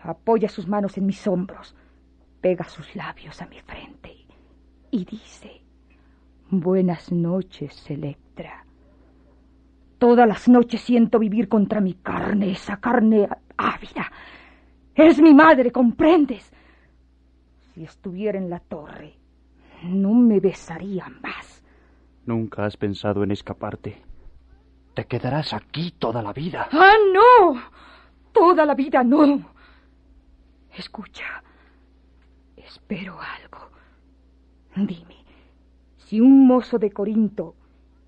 Apoya 0.02 0.48
sus 0.48 0.68
manos 0.68 0.98
en 0.98 1.08
mis 1.08 1.26
hombros, 1.28 1.76
pega 2.40 2.64
sus 2.66 2.96
labios 2.96 3.42
a 3.42 3.48
mi 3.48 3.60
frente 3.62 4.16
y 4.92 5.04
dice, 5.04 5.62
Buenas 6.50 7.12
noches, 7.12 7.90
Electra. 7.90 8.66
Todas 9.98 10.28
las 10.28 10.48
noches 10.48 10.82
siento 10.82 11.18
vivir 11.18 11.50
contra 11.50 11.82
mi 11.82 11.96
carne, 11.96 12.52
esa 12.52 12.78
carne 12.78 13.28
ávida, 13.58 14.12
es 14.96 15.22
mi 15.22 15.34
madre, 15.34 15.72
¿comprendes? 15.72 16.52
Si 17.74 17.84
estuviera 17.84 18.38
en 18.38 18.50
la 18.50 18.60
torre, 18.60 19.14
no 19.84 20.14
me 20.14 20.40
besaría 20.40 21.08
más. 21.22 21.64
Nunca 22.26 22.66
has 22.66 22.78
pensado 22.78 23.24
en 23.24 23.32
escaparte. 23.32 24.02
Te 24.94 25.06
quedarás 25.06 25.54
aquí 25.54 25.94
toda 26.00 26.22
la 26.22 26.32
vida. 26.32 26.70
¡Ah, 26.72 26.94
no! 27.14 27.62
Toda 28.32 28.66
la 28.66 28.74
vida 28.74 29.04
no. 29.04 29.52
Escucha, 30.74 31.44
espero 32.56 33.18
algo. 33.20 33.70
Dime, 34.76 35.16
si 35.98 36.20
un 36.20 36.48
mozo 36.48 36.78
de 36.78 36.92
Corinto 36.92 37.56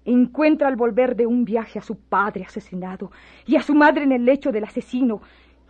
encuentra 0.03 0.67
al 0.67 0.75
volver 0.75 1.15
de 1.15 1.25
un 1.25 1.45
viaje 1.45 1.79
a 1.79 1.81
su 1.81 1.97
padre 1.97 2.45
asesinado 2.45 3.11
y 3.45 3.57
a 3.57 3.61
su 3.61 3.73
madre 3.73 4.03
en 4.03 4.13
el 4.13 4.25
lecho 4.25 4.51
del 4.51 4.63
asesino 4.63 5.21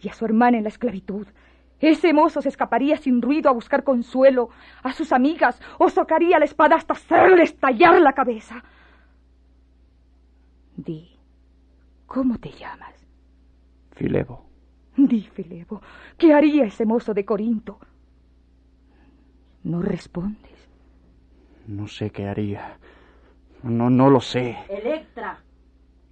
y 0.02 0.10
a 0.10 0.14
su 0.14 0.26
hermana 0.26 0.58
en 0.58 0.64
la 0.64 0.70
esclavitud. 0.70 1.28
Ese 1.80 2.12
mozo 2.12 2.42
se 2.42 2.50
escaparía 2.50 2.98
sin 2.98 3.22
ruido 3.22 3.50
a 3.50 3.54
buscar 3.54 3.84
consuelo 3.84 4.50
a 4.82 4.94
sus 4.94 5.12
amigas 5.12 5.62
o 5.78 5.90
sacaría 5.90 6.40
la 6.40 6.46
espada 6.46 6.76
hasta 6.76 6.94
hacerle 6.94 7.44
estallar 7.44 8.02
la 8.02 8.14
cabeza. 8.14 8.64
Di, 10.76 11.18
¿cómo 12.08 12.38
te 12.40 12.52
llamas? 12.52 12.96
Filebo. 13.92 14.46
Di, 14.96 15.22
Filebo, 15.22 15.82
¿qué 16.18 16.34
haría 16.34 16.66
ese 16.66 16.86
mozo 16.86 17.14
de 17.14 17.26
Corinto? 17.26 17.80
¿No 19.64 19.82
respondes? 19.82 20.70
No 21.68 21.88
sé 21.88 22.10
qué 22.10 22.28
haría. 22.28 22.80
No, 23.62 23.90
no 23.90 24.10
lo 24.10 24.22
sé. 24.22 24.58
Electra. 24.70 25.40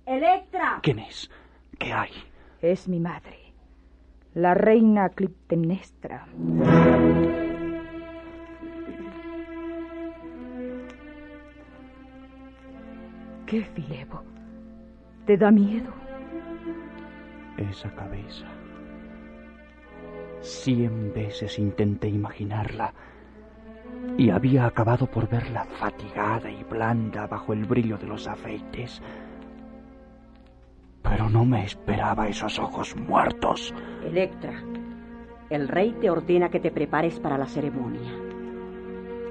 Electra. 0.06 0.80
¿Quién 0.84 1.00
es? 1.00 1.32
¿Qué 1.80 1.92
hay? 1.92 2.12
Es 2.62 2.88
mi 2.88 3.00
madre 3.00 3.45
la 4.36 4.54
reina 4.54 5.08
Clitemnestra. 5.10 6.28
¿Qué, 13.46 13.62
Filebo? 13.64 14.24
¿Te 15.26 15.38
da 15.38 15.52
miedo? 15.52 15.90
Esa 17.58 17.90
cabeza. 17.96 18.46
Cien 20.42 21.14
veces 21.14 21.58
intenté 21.58 22.10
imaginarla 22.10 22.94
y 24.18 24.32
había 24.32 24.66
acabado 24.66 25.08
por 25.08 25.30
verla 25.30 25.64
fatigada 25.64 26.52
y 26.52 26.62
blanda 26.66 27.26
bajo 27.26 27.54
el 27.54 27.64
brillo 27.64 27.98
de 27.98 28.08
los 28.08 28.28
afeites 28.28 29.02
no 31.30 31.46
me 31.46 31.64
esperaba 31.64 32.28
esos 32.28 32.60
ojos 32.60 32.96
muertos. 32.96 33.74
Electra, 34.04 34.64
el 35.50 35.68
rey 35.68 35.96
te 36.00 36.10
ordena 36.10 36.50
que 36.50 36.60
te 36.60 36.72
prepares 36.72 37.20
para 37.20 37.38
la 37.38 37.48
ceremonia. 37.48 38.12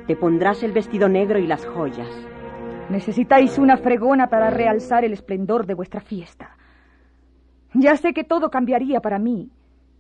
Te 0.07 0.17
pondrás 0.17 0.63
el 0.63 0.73
vestido 0.73 1.09
negro 1.09 1.39
y 1.39 1.47
las 1.47 1.65
joyas. 1.67 2.09
Necesitáis 2.91 3.59
una 3.59 3.77
fregona 3.77 4.29
para 4.29 4.51
realzar 4.51 5.05
el 5.05 5.13
esplendor 5.13 5.67
de 5.67 5.75
vuestra 5.75 6.01
fiesta. 6.01 6.57
Ya 7.73 7.97
sé 7.97 8.13
que 8.13 8.25
todo 8.25 8.51
cambiaría 8.51 9.01
para 9.01 9.19
mí 9.19 9.51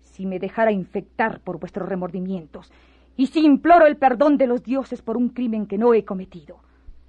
si 0.02 0.26
me 0.26 0.38
dejara 0.38 0.70
infectar 0.70 1.40
por 1.40 1.58
vuestros 1.58 1.88
remordimientos 1.88 2.70
y 3.16 3.26
si 3.26 3.44
imploro 3.44 3.86
el 3.86 3.96
perdón 3.96 4.36
de 4.36 4.46
los 4.46 4.62
dioses 4.62 5.02
por 5.02 5.16
un 5.16 5.30
crimen 5.30 5.66
que 5.66 5.78
no 5.78 5.94
he 5.94 6.04
cometido. 6.04 6.58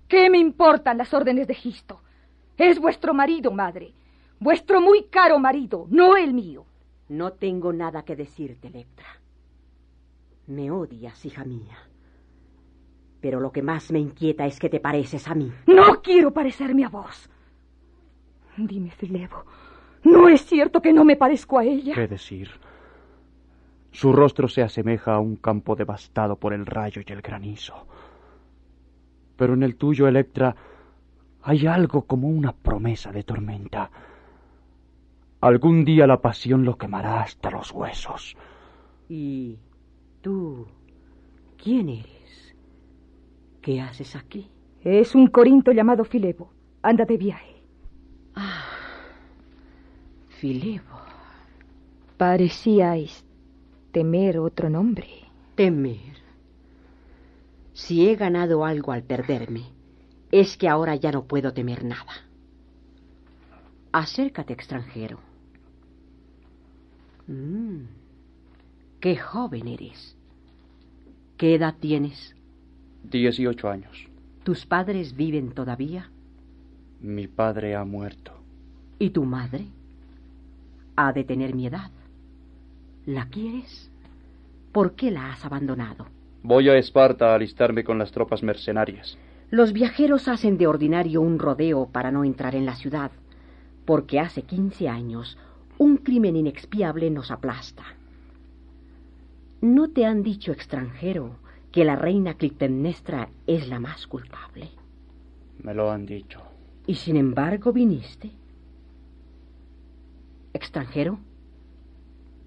¿Qué 0.08 0.30
me 0.30 0.38
importan 0.38 0.98
las 0.98 1.14
órdenes 1.14 1.48
de 1.48 1.54
Gisto? 1.54 2.02
Es 2.58 2.80
vuestro 2.80 3.14
marido, 3.14 3.52
madre. 3.52 3.94
Vuestro 4.40 4.82
muy 4.82 5.06
caro 5.06 5.40
marido, 5.40 5.88
no 5.90 6.18
el 6.18 6.34
mío. 6.34 6.66
No 7.10 7.34
tengo 7.34 7.72
nada 7.72 8.04
que 8.04 8.16
decirte, 8.16 8.68
Electra. 8.68 9.06
Me 10.48 10.72
odias, 10.72 11.26
hija 11.26 11.44
mía. 11.44 11.78
Pero 13.22 13.40
lo 13.40 13.52
que 13.52 13.62
más 13.62 13.92
me 13.92 14.00
inquieta 14.00 14.46
es 14.46 14.60
que 14.60 14.70
te 14.70 14.80
pareces 14.80 15.28
a 15.28 15.36
mí. 15.36 15.52
No 15.68 16.02
quiero 16.02 16.32
parecerme 16.32 16.86
a 16.86 16.90
vos. 16.90 17.30
Dime, 18.58 18.92
Filebo, 18.92 19.44
¿no 20.04 20.30
es 20.30 20.46
cierto 20.46 20.82
que 20.82 20.94
no 20.94 21.04
me 21.04 21.16
parezco 21.16 21.60
a 21.60 21.66
ella? 21.66 21.94
¿Qué 21.94 22.08
decir? 22.08 22.50
Su 23.92 24.14
rostro 24.14 24.48
se 24.48 24.62
asemeja 24.62 25.16
a 25.16 25.20
un 25.20 25.38
campo 25.38 25.76
devastado 25.76 26.36
por 26.36 26.54
el 26.54 26.66
rayo 26.66 27.02
y 27.06 27.12
el 27.12 27.22
granizo. 27.22 27.88
Pero 29.36 29.54
en 29.54 29.64
el 29.64 29.76
tuyo, 29.76 30.08
Electra, 30.08 30.56
hay 31.42 31.68
algo 31.68 32.04
como 32.04 32.28
una 32.28 32.54
promesa 32.54 33.12
de 33.12 33.24
tormenta. 33.24 33.90
Algún 35.46 35.86
día 35.86 36.08
la 36.08 36.24
pasión 36.24 36.66
lo 36.66 36.76
quemará 36.76 37.22
hasta 37.22 37.52
los 37.52 37.72
huesos. 37.72 38.36
¿Y 39.08 39.60
tú 40.24 40.66
quién 41.56 41.88
eres? 41.88 42.56
¿Qué 43.62 43.80
haces 43.80 44.16
aquí? 44.16 44.50
Es 44.82 45.14
un 45.14 45.28
corinto 45.28 45.72
llamado 45.72 46.04
Filebo. 46.04 46.50
Anda 46.82 47.06
de 47.06 47.18
viaje. 47.18 47.62
Ah, 48.34 48.64
Filebo. 50.30 50.98
Parecíais 52.18 53.24
temer 53.92 54.40
otro 54.40 54.68
nombre. 54.68 55.08
Temer. 55.54 56.16
Si 57.74 58.10
he 58.10 58.16
ganado 58.16 58.66
algo 58.66 58.94
al 58.94 59.04
perderme, 59.04 59.66
es 60.32 60.58
que 60.58 60.68
ahora 60.68 60.96
ya 60.96 61.12
no 61.12 61.26
puedo 61.26 61.54
temer 61.54 61.84
nada. 61.84 62.14
Acércate, 63.92 64.52
extranjero. 64.52 65.20
Mm, 67.28 67.86
qué 69.06 69.16
joven 69.16 69.68
eres. 69.68 70.18
¿Qué 71.38 71.54
edad 71.54 71.76
tienes? 71.80 72.36
Dieciocho 73.04 73.70
años. 73.70 74.08
¿Tus 74.44 74.66
padres 74.66 75.16
viven 75.16 75.52
todavía? 75.52 76.10
Mi 77.02 77.28
padre 77.28 77.76
ha 77.76 77.86
muerto. 77.86 78.32
¿Y 78.98 79.12
tu 79.12 79.24
madre? 79.24 79.68
Ha 80.96 81.14
de 81.14 81.24
tener 81.24 81.54
mi 81.54 81.68
edad. 81.68 81.92
¿La 83.06 83.30
quieres? 83.30 83.92
¿Por 84.72 84.96
qué 84.96 85.12
la 85.12 85.34
has 85.34 85.46
abandonado? 85.46 86.08
Voy 86.42 86.70
a 86.70 86.76
Esparta 86.76 87.32
a 87.32 87.36
alistarme 87.36 87.84
con 87.84 88.00
las 88.00 88.12
tropas 88.12 88.42
mercenarias. 88.42 89.20
Los 89.52 89.72
viajeros 89.72 90.28
hacen 90.28 90.58
de 90.58 90.66
ordinario 90.66 91.22
un 91.22 91.38
rodeo 91.38 91.90
para 91.92 92.10
no 92.10 92.24
entrar 92.24 92.56
en 92.56 92.66
la 92.66 92.74
ciudad, 92.74 93.12
porque 93.86 94.20
hace 94.20 94.42
quince 94.42 94.90
años 94.90 95.38
un 95.78 95.98
crimen 95.98 96.36
inexpiable 96.36 97.12
nos 97.12 97.30
aplasta. 97.30 97.84
¿No 99.62 99.90
te 99.90 100.06
han 100.06 100.24
dicho, 100.24 100.52
extranjero, 100.52 101.38
que 101.72 101.84
la 101.86 101.96
reina 101.96 102.36
Clitemnestra 102.36 103.30
es 103.48 103.68
la 103.68 103.80
más 103.80 104.08
culpable? 104.08 104.70
Me 105.64 105.74
lo 105.74 105.92
han 105.92 106.06
dicho. 106.06 106.42
¿Y 106.88 106.96
sin 106.96 107.18
embargo 107.18 107.74
viniste? 107.74 108.32
Extranjero, 110.54 111.20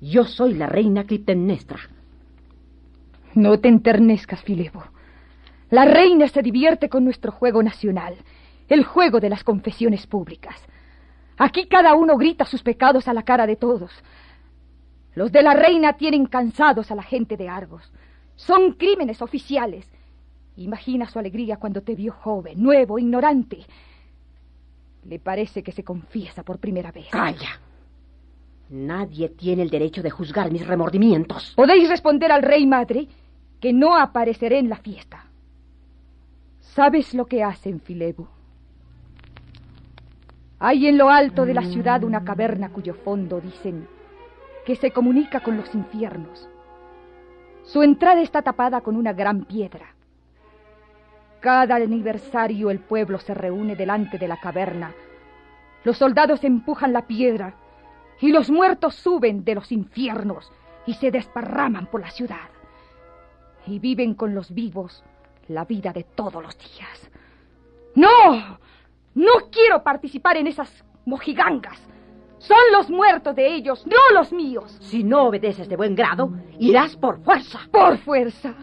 yo 0.01 0.25
soy 0.25 0.55
la 0.55 0.67
reina 0.67 1.05
Clitemnestra. 1.05 1.81
No 3.35 3.59
te 3.59 3.69
enternezcas, 3.69 4.43
Filebo. 4.43 4.85
La 5.71 5.85
reina 5.85 6.29
se 6.29 6.43
divierte 6.43 6.89
con 6.89 7.05
nuestro 7.05 7.33
juego 7.33 7.63
nacional, 7.63 8.15
el 8.69 8.85
juego 8.85 9.21
de 9.21 9.29
las 9.29 9.45
confesiones 9.45 10.07
públicas. 10.07 10.55
Aquí 11.37 11.67
cada 11.67 11.95
uno 11.95 12.17
grita 12.17 12.45
sus 12.45 12.63
pecados 12.63 13.07
a 13.09 13.13
la 13.13 13.23
cara 13.23 13.47
de 13.47 13.57
todos. 13.57 13.93
Los 15.15 15.33
de 15.33 15.43
la 15.43 15.55
reina 15.55 15.95
tienen 15.95 16.27
cansados 16.27 16.91
a 16.91 16.95
la 16.95 17.03
gente 17.03 17.37
de 17.37 17.49
Argos. 17.49 17.91
Son 18.37 18.73
crímenes 18.73 19.21
oficiales. 19.21 19.91
Imagina 20.57 21.09
su 21.09 21.19
alegría 21.19 21.57
cuando 21.57 21.83
te 21.83 21.95
vio 21.95 22.13
joven, 22.13 22.63
nuevo, 22.63 22.99
ignorante. 22.99 23.59
Le 25.05 25.19
parece 25.19 25.63
que 25.63 25.73
se 25.73 25.85
confiesa 25.85 26.43
por 26.43 26.59
primera 26.59 26.93
vez. 26.93 27.09
Calla. 27.11 27.61
Nadie 28.71 29.31
tiene 29.31 29.63
el 29.63 29.71
derecho 29.71 30.03
de 30.03 30.11
juzgar 30.11 30.51
mis 30.51 30.67
remordimientos. 30.67 31.55
Podéis 31.57 31.89
responder 31.89 32.31
al 32.31 32.43
rey 32.43 32.67
madre 32.67 33.09
que 33.61 33.73
no 33.73 33.97
apareceré 33.97 34.59
en 34.59 34.69
la 34.69 34.77
fiesta. 34.77 35.25
¿Sabes 36.61 37.15
lo 37.15 37.27
que 37.27 37.43
hacen, 37.43 37.81
Filebo? 37.81 38.29
Hay 40.61 40.87
en 40.87 40.99
lo 40.99 41.09
alto 41.09 41.45
de 41.45 41.55
la 41.55 41.63
ciudad 41.63 42.05
una 42.05 42.25
caverna 42.25 42.71
cuyo 42.71 42.95
fondo, 42.95 43.41
dicen, 43.41 43.87
que 44.69 44.77
se 44.77 44.91
comunica 44.91 45.41
con 45.41 45.57
los 45.57 45.75
infiernos. 45.75 46.47
Su 47.63 47.83
entrada 47.83 48.21
está 48.21 48.43
tapada 48.43 48.83
con 48.83 48.97
una 48.97 49.15
gran 49.15 49.47
piedra. 49.47 49.95
Cada 51.41 51.77
aniversario 51.77 52.69
el 52.69 52.79
pueblo 52.79 53.19
se 53.19 53.33
reúne 53.33 53.77
delante 53.77 54.19
de 54.19 54.29
la 54.29 54.37
caverna. 54.37 54.93
Los 55.85 55.97
soldados 55.97 56.45
empujan 56.45 56.93
la 56.93 57.07
piedra 57.07 57.55
y 58.21 58.31
los 58.31 58.51
muertos 58.51 58.95
suben 58.95 59.43
de 59.43 59.55
los 59.55 59.73
infiernos 59.73 60.53
y 60.85 60.93
se 60.93 61.11
desparraman 61.11 61.87
por 61.87 62.03
la 62.03 62.11
ciudad. 62.11 62.51
Y 63.67 63.79
viven 63.79 64.13
con 64.13 64.35
los 64.35 64.53
vivos 64.53 65.03
la 65.49 65.65
vida 65.65 65.95
de 65.95 66.05
todos 66.05 66.43
los 66.43 66.59
días. 66.59 67.11
¡No! 67.95 68.59
No 69.15 69.33
quiero 69.51 69.83
participar 69.83 70.37
en 70.37 70.47
esas 70.47 70.85
mojigangas. 71.07 71.88
Son 72.39 72.59
los 72.73 72.89
muertos 72.89 73.35
de 73.35 73.55
ellos, 73.55 73.87
no 73.87 74.15
los 74.15 74.33
míos. 74.33 74.77
Si 74.81 75.03
no 75.03 75.27
obedeces 75.27 75.69
de 75.69 75.77
buen 75.77 75.95
grado, 75.95 76.31
irás 76.59 76.97
por 76.97 77.21
fuerza. 77.23 77.61
Por 77.73 77.99
fuerza. 77.99 78.55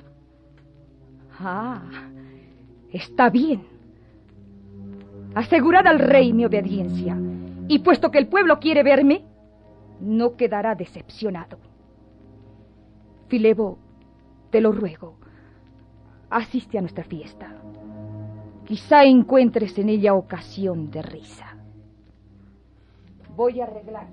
Ah, 1.39 1.81
está 2.91 3.29
bien. 3.29 3.67
Asegurad 5.33 5.85
al 5.87 5.99
rey 5.99 6.31
mi 6.31 6.45
obediencia. 6.45 7.17
Y 7.67 7.79
puesto 7.79 8.11
que 8.11 8.19
el 8.19 8.27
pueblo 8.27 8.59
quiere 8.59 8.83
verme, 8.83 9.25
no 9.99 10.35
quedará 10.35 10.75
decepcionado. 10.75 11.57
Filebo, 13.27 13.79
te 14.51 14.61
lo 14.61 14.71
ruego, 14.71 15.17
asiste 16.29 16.77
a 16.77 16.81
nuestra 16.81 17.03
fiesta. 17.03 17.53
Quizá 18.65 19.03
encuentres 19.03 19.77
en 19.77 19.89
ella 19.89 20.13
ocasión 20.13 20.89
de 20.89 21.01
risa. 21.01 21.54
Voy 23.35 23.59
a 23.59 23.65
arreglar. 23.65 24.07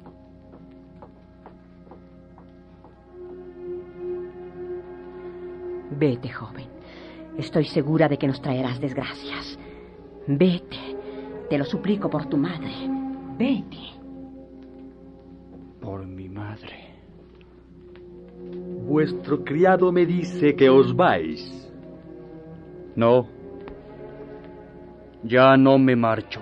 Vete, 5.99 6.29
joven. 6.31 6.67
Estoy 7.39 7.65
segura 7.67 8.09
de 8.09 8.19
que 8.19 8.27
nos 8.27 8.41
traerás 8.43 8.81
desgracias. 8.81 9.59
Vete. 10.27 10.97
Te 11.49 11.59
lo 11.59 11.65
suplico 11.65 12.11
por 12.11 12.27
tu 12.27 12.37
madre. 12.37 12.73
Vete. 13.39 14.01
Por 15.81 16.07
mi 16.07 16.29
madre. 16.29 16.93
Vuestro 18.87 19.45
criado 19.45 19.93
me 19.93 20.05
dice 20.05 20.57
que 20.57 20.69
os 20.69 20.95
vais. 20.95 21.73
No. 22.97 23.27
Ya 25.23 25.57
no 25.57 25.79
me 25.79 25.95
marcho. 25.95 26.41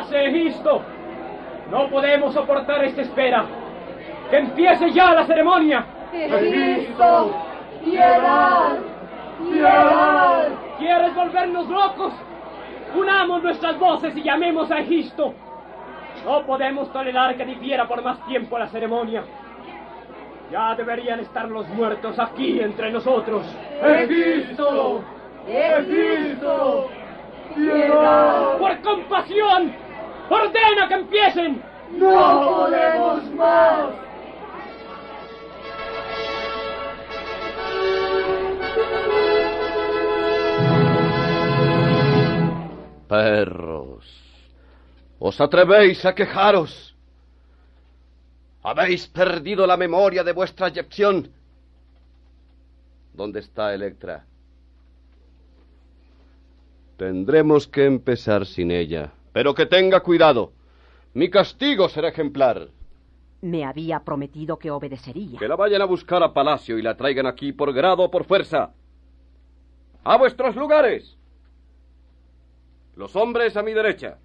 Hace 0.00 0.26
Egisto? 0.26 0.82
No 1.70 1.88
podemos 1.88 2.34
soportar 2.34 2.84
esta 2.84 3.02
espera. 3.02 3.44
¡Que 4.30 4.38
empiece 4.38 4.90
ya 4.92 5.12
la 5.12 5.26
ceremonia! 5.26 5.84
¡Egisto! 6.12 7.34
¡Piedad! 7.84 8.78
¡Piedad! 9.38 10.48
¿Quieres 10.78 11.14
volvernos 11.14 11.68
locos? 11.68 12.12
Unamos 12.96 13.42
nuestras 13.42 13.78
voces 13.78 14.16
y 14.16 14.22
llamemos 14.22 14.70
a 14.70 14.78
Egisto. 14.80 15.34
No 16.24 16.44
podemos 16.44 16.92
tolerar 16.92 17.36
que 17.36 17.44
difiera 17.44 17.86
por 17.86 18.02
más 18.02 18.24
tiempo 18.26 18.58
la 18.58 18.68
ceremonia. 18.68 19.22
Ya 20.50 20.74
deberían 20.74 21.20
estar 21.20 21.48
los 21.48 21.68
muertos 21.68 22.18
aquí 22.18 22.60
entre 22.60 22.90
nosotros. 22.90 23.46
¡Egisto! 23.82 25.02
¡Egisto! 25.46 26.88
¡Piedad! 27.54 28.58
¡Por 28.58 28.80
compasión! 28.80 29.89
¡Ordena 30.30 30.86
que 30.86 30.94
empiecen! 30.94 31.62
¡No 31.98 32.46
podemos 32.46 33.30
más! 33.32 33.90
Perros, 43.08 44.04
¿os 45.18 45.40
atrevéis 45.40 46.04
a 46.06 46.14
quejaros? 46.14 46.94
¿Habéis 48.62 49.08
perdido 49.08 49.66
la 49.66 49.76
memoria 49.76 50.22
de 50.22 50.32
vuestra 50.32 50.68
eyección? 50.68 51.28
¿Dónde 53.12 53.40
está 53.40 53.74
Electra? 53.74 54.24
Tendremos 56.96 57.66
que 57.66 57.84
empezar 57.84 58.46
sin 58.46 58.70
ella. 58.70 59.10
Pero 59.32 59.54
que 59.54 59.66
tenga 59.66 60.00
cuidado. 60.00 60.52
Mi 61.14 61.28
castigo 61.30 61.88
será 61.88 62.08
ejemplar. 62.08 62.68
Me 63.42 63.64
había 63.64 64.00
prometido 64.00 64.58
que 64.58 64.70
obedecería. 64.70 65.38
Que 65.38 65.48
la 65.48 65.56
vayan 65.56 65.82
a 65.82 65.86
buscar 65.86 66.22
a 66.22 66.32
palacio 66.32 66.78
y 66.78 66.82
la 66.82 66.96
traigan 66.96 67.26
aquí 67.26 67.52
por 67.52 67.72
grado 67.72 68.02
o 68.04 68.10
por 68.10 68.24
fuerza. 68.24 68.72
¡A 70.04 70.16
vuestros 70.16 70.56
lugares! 70.56 71.16
Los 72.96 73.16
hombres 73.16 73.56
a 73.56 73.62
mi 73.62 73.72
derecha. 73.72 74.18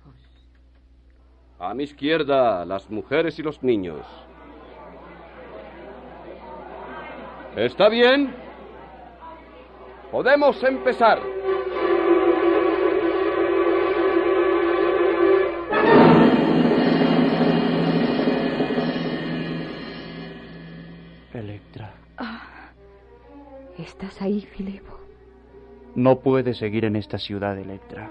A 1.60 1.74
mi 1.74 1.84
izquierda, 1.84 2.65
las 2.65 2.89
mujeres 2.89 3.39
y 3.39 3.44
los 3.44 3.63
niños. 3.63 4.06
¿Está 7.56 7.88
bien? 7.88 8.36
Podemos 10.12 10.62
empezar. 10.63 11.22
¿Estás 24.15 24.28
ahí, 24.28 24.39
Filebo? 24.39 24.97
No 25.93 26.19
puedes 26.19 26.60
seguir 26.60 26.86
en 26.86 26.95
esta 26.95 27.17
ciudad, 27.17 27.58
Electra. 27.58 28.10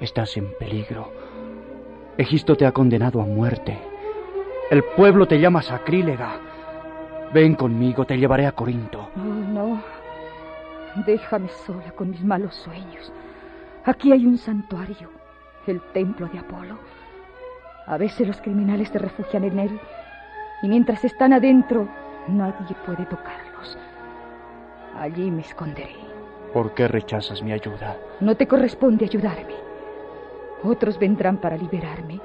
Estás 0.00 0.36
en 0.36 0.52
peligro. 0.58 1.12
Egisto 2.16 2.56
te 2.56 2.66
ha 2.66 2.72
condenado 2.72 3.20
a 3.20 3.24
muerte. 3.24 3.78
El 4.72 4.82
pueblo 4.96 5.28
te 5.28 5.38
llama 5.38 5.62
sacrílega. 5.62 6.40
Ven 7.32 7.54
conmigo, 7.54 8.06
te 8.06 8.18
llevaré 8.18 8.46
a 8.46 8.50
Corinto. 8.50 9.08
Oh, 9.14 9.20
no. 9.20 9.80
Déjame 11.06 11.48
sola 11.48 11.92
con 11.92 12.10
mis 12.10 12.24
malos 12.24 12.56
sueños. 12.56 13.12
Aquí 13.84 14.10
hay 14.10 14.26
un 14.26 14.36
santuario, 14.36 15.10
el 15.68 15.80
templo 15.92 16.26
de 16.26 16.40
Apolo. 16.40 16.76
A 17.86 17.96
veces 17.98 18.26
los 18.26 18.40
criminales 18.40 18.88
se 18.88 18.98
refugian 18.98 19.44
en 19.44 19.60
él 19.60 19.80
y 20.60 20.68
mientras 20.68 21.04
están 21.04 21.34
adentro 21.34 21.88
nadie 22.26 22.74
puede 22.84 23.06
tocarlos. 23.06 23.78
Allí 24.98 25.30
me 25.30 25.42
esconderé. 25.42 25.94
¿Por 26.52 26.74
qué 26.74 26.88
rechazas 26.88 27.40
mi 27.40 27.52
ayuda? 27.52 27.96
No 28.20 28.36
te 28.36 28.48
corresponde 28.48 29.04
ayudarme. 29.04 29.54
Otros 30.64 30.98
vendrán 30.98 31.36
para 31.36 31.56
liberarme. 31.56 32.20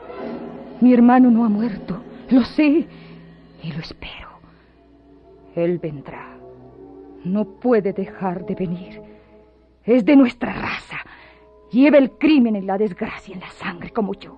Mi 0.81 0.91
hermano 0.91 1.29
no 1.29 1.45
ha 1.45 1.49
muerto, 1.49 2.01
lo 2.31 2.43
sé 2.43 2.87
y 3.61 3.71
lo 3.71 3.79
espero. 3.79 4.39
Él 5.55 5.77
vendrá. 5.77 6.35
No 7.23 7.45
puede 7.45 7.93
dejar 7.93 8.43
de 8.45 8.55
venir. 8.55 9.01
Es 9.83 10.03
de 10.03 10.15
nuestra 10.15 10.53
raza. 10.53 10.97
Lleva 11.71 11.99
el 11.99 12.11
crimen 12.11 12.55
y 12.55 12.61
la 12.61 12.79
desgracia 12.79 13.35
en 13.35 13.41
la 13.41 13.51
sangre 13.51 13.91
como 13.91 14.15
yo. 14.15 14.35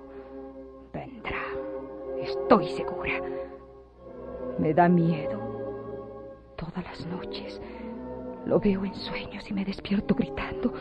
Vendrá. 0.92 1.42
Estoy 2.22 2.68
segura. 2.68 3.14
Me 4.60 4.74
da 4.74 4.90
miedo. 4.90 5.40
Todas 6.58 6.84
las 6.84 7.06
noches 7.08 7.62
lo 8.46 8.60
veo 8.60 8.86
en 8.86 8.94
sueños 8.96 9.50
y 9.50 9.54
me 9.54 9.66
despierto 9.66 10.16
gritando. 10.16 10.74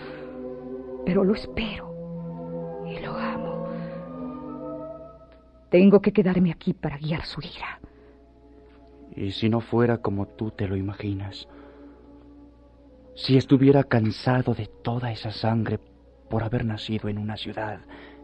Pero 1.05 1.25
lo 1.25 1.35
espero 1.35 2.85
y 2.87 2.99
lo 3.01 3.13
amo. 3.13 3.67
Tengo 5.71 6.01
que 6.01 6.13
quedarme 6.13 6.53
aquí 6.53 6.73
para 6.73 6.99
guiar 6.99 7.25
su 7.25 7.41
ira. 7.41 7.81
¿Y 9.17 9.31
si 9.33 9.49
no 9.49 9.61
fuera 9.61 9.99
como 9.99 10.27
tú 10.27 10.51
te 10.51 10.67
lo 10.67 10.77
imaginas? 10.77 11.49
Si 13.15 13.37
estuviera 13.37 13.85
cansado 13.85 14.55
de 14.55 14.67
toda 14.83 15.13
esa 15.13 15.31
sangre 15.31 15.79
por 16.29 16.43
haber 16.43 16.65
nacido 16.65 17.09
en 17.09 17.19
una 17.19 17.37
ciudad 17.37 17.81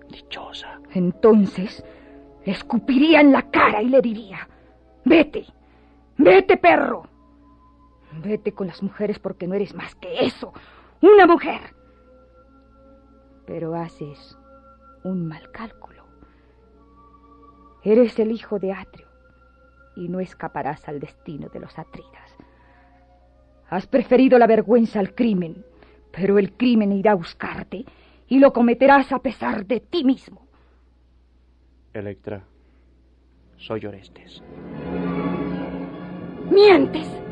dichosa. 0.09 0.81
Entonces 0.95 1.85
le 2.45 2.53
escupiría 2.53 3.21
en 3.21 3.33
la 3.33 3.51
cara 3.51 3.83
y 3.83 3.89
le 3.89 4.01
diría, 4.01 4.49
vete, 5.05 5.47
vete 6.17 6.57
perro, 6.57 7.05
vete 8.23 8.53
con 8.53 8.67
las 8.67 8.83
mujeres 8.83 9.19
porque 9.19 9.47
no 9.47 9.55
eres 9.55 9.75
más 9.75 9.95
que 9.95 10.25
eso, 10.25 10.53
una 11.01 11.27
mujer. 11.27 11.61
Pero 13.47 13.75
haces 13.75 14.37
un 15.05 15.27
mal 15.27 15.51
cálculo. 15.51 16.05
Eres 17.83 18.19
el 18.19 18.31
hijo 18.31 18.59
de 18.59 18.73
Atrio 18.73 19.09
y 19.97 20.09
no 20.09 20.21
escaparás 20.21 20.87
al 20.89 21.01
destino 21.01 21.49
de 21.49 21.61
los 21.61 21.79
atridas. 21.79 22.37
Has 23.69 23.87
preferido 23.87 24.39
la 24.39 24.47
vergüenza 24.47 25.01
al 25.01 25.15
crimen, 25.15 25.65
pero 26.13 26.39
el 26.39 26.53
crimen 26.53 26.93
irá 26.93 27.13
a 27.13 27.17
buscarte 27.17 27.85
y 28.29 28.39
lo 28.39 28.53
cometerás 28.53 29.13
a 29.13 29.21
pesar 29.21 29.67
de 29.67 29.81
ti 29.81 30.05
mismo. 30.05 30.47
Electra, 31.93 32.45
soy 33.57 33.87
Orestes. 33.87 34.43
¡Mientes! 36.51 37.30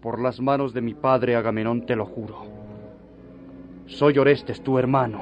Por 0.00 0.18
las 0.18 0.40
manos 0.40 0.72
de 0.72 0.80
mi 0.80 0.94
padre 0.94 1.36
Agamenón 1.36 1.84
te 1.84 1.94
lo 1.94 2.06
juro. 2.06 2.46
Soy 3.86 4.16
Orestes, 4.18 4.62
tu 4.62 4.78
hermano. 4.78 5.20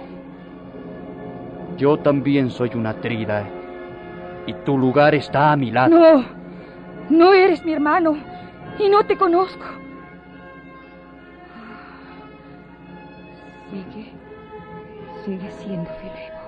Yo 1.76 1.96
también 1.96 2.50
soy 2.50 2.70
una 2.74 2.94
trida 3.00 3.44
y 4.46 4.52
tu 4.64 4.78
lugar 4.78 5.16
está 5.16 5.50
a 5.50 5.56
mi 5.56 5.72
lado. 5.72 5.98
No, 5.98 6.24
no 7.10 7.32
eres 7.32 7.64
mi 7.64 7.72
hermano 7.72 8.16
y 8.78 8.88
no 8.88 9.04
te 9.04 9.16
conozco. 9.16 9.64
Sigue, 13.70 14.12
sigue 15.24 15.50
siendo 15.50 15.90
Filebo. 15.90 16.38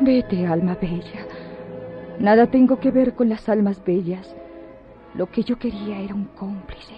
Vete, 0.00 0.46
alma 0.46 0.76
bella. 0.80 1.26
Nada 2.20 2.46
tengo 2.46 2.78
que 2.78 2.92
ver 2.92 3.14
con 3.14 3.28
las 3.28 3.48
almas 3.48 3.82
bellas. 3.84 4.36
Lo 5.14 5.30
que 5.30 5.42
yo 5.42 5.58
quería 5.58 5.98
era 5.98 6.14
un 6.14 6.26
cómplice. 6.26 6.94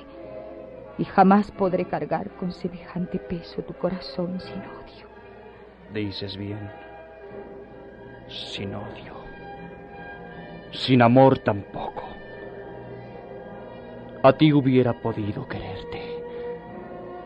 Y 0.99 1.05
jamás 1.05 1.51
podré 1.51 1.87
cargar 1.87 2.31
con 2.37 2.53
semejante 2.53 3.19
peso 3.19 3.63
tu 3.63 3.73
corazón 3.75 4.39
sin 4.41 4.61
odio. 4.61 5.09
Dices 5.93 6.37
bien. 6.37 6.71
Sin 8.29 8.75
odio. 8.75 9.15
Sin 10.73 11.03
amor 11.03 11.39
tampoco. 11.39 12.03
A 14.23 14.33
ti 14.35 14.53
hubiera 14.53 15.01
podido 15.01 15.49
quererte. 15.49 16.23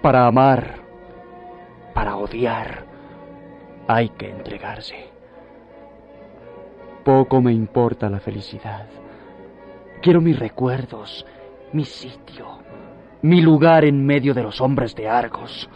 Para 0.00 0.26
amar, 0.26 0.76
para 1.92 2.16
odiar, 2.16 2.84
hay 3.88 4.08
que 4.10 4.30
entregarse. 4.30 5.10
Poco 7.04 7.40
me 7.40 7.52
importa 7.52 8.08
la 8.08 8.20
felicidad. 8.20 8.86
Quiero 10.06 10.20
mis 10.20 10.38
recuerdos, 10.38 11.26
mi 11.72 11.84
sitio, 11.84 12.60
mi 13.22 13.40
lugar 13.40 13.84
en 13.84 14.06
medio 14.06 14.34
de 14.34 14.44
los 14.44 14.60
hombres 14.60 14.94
de 14.94 15.08
Argos. 15.08 15.68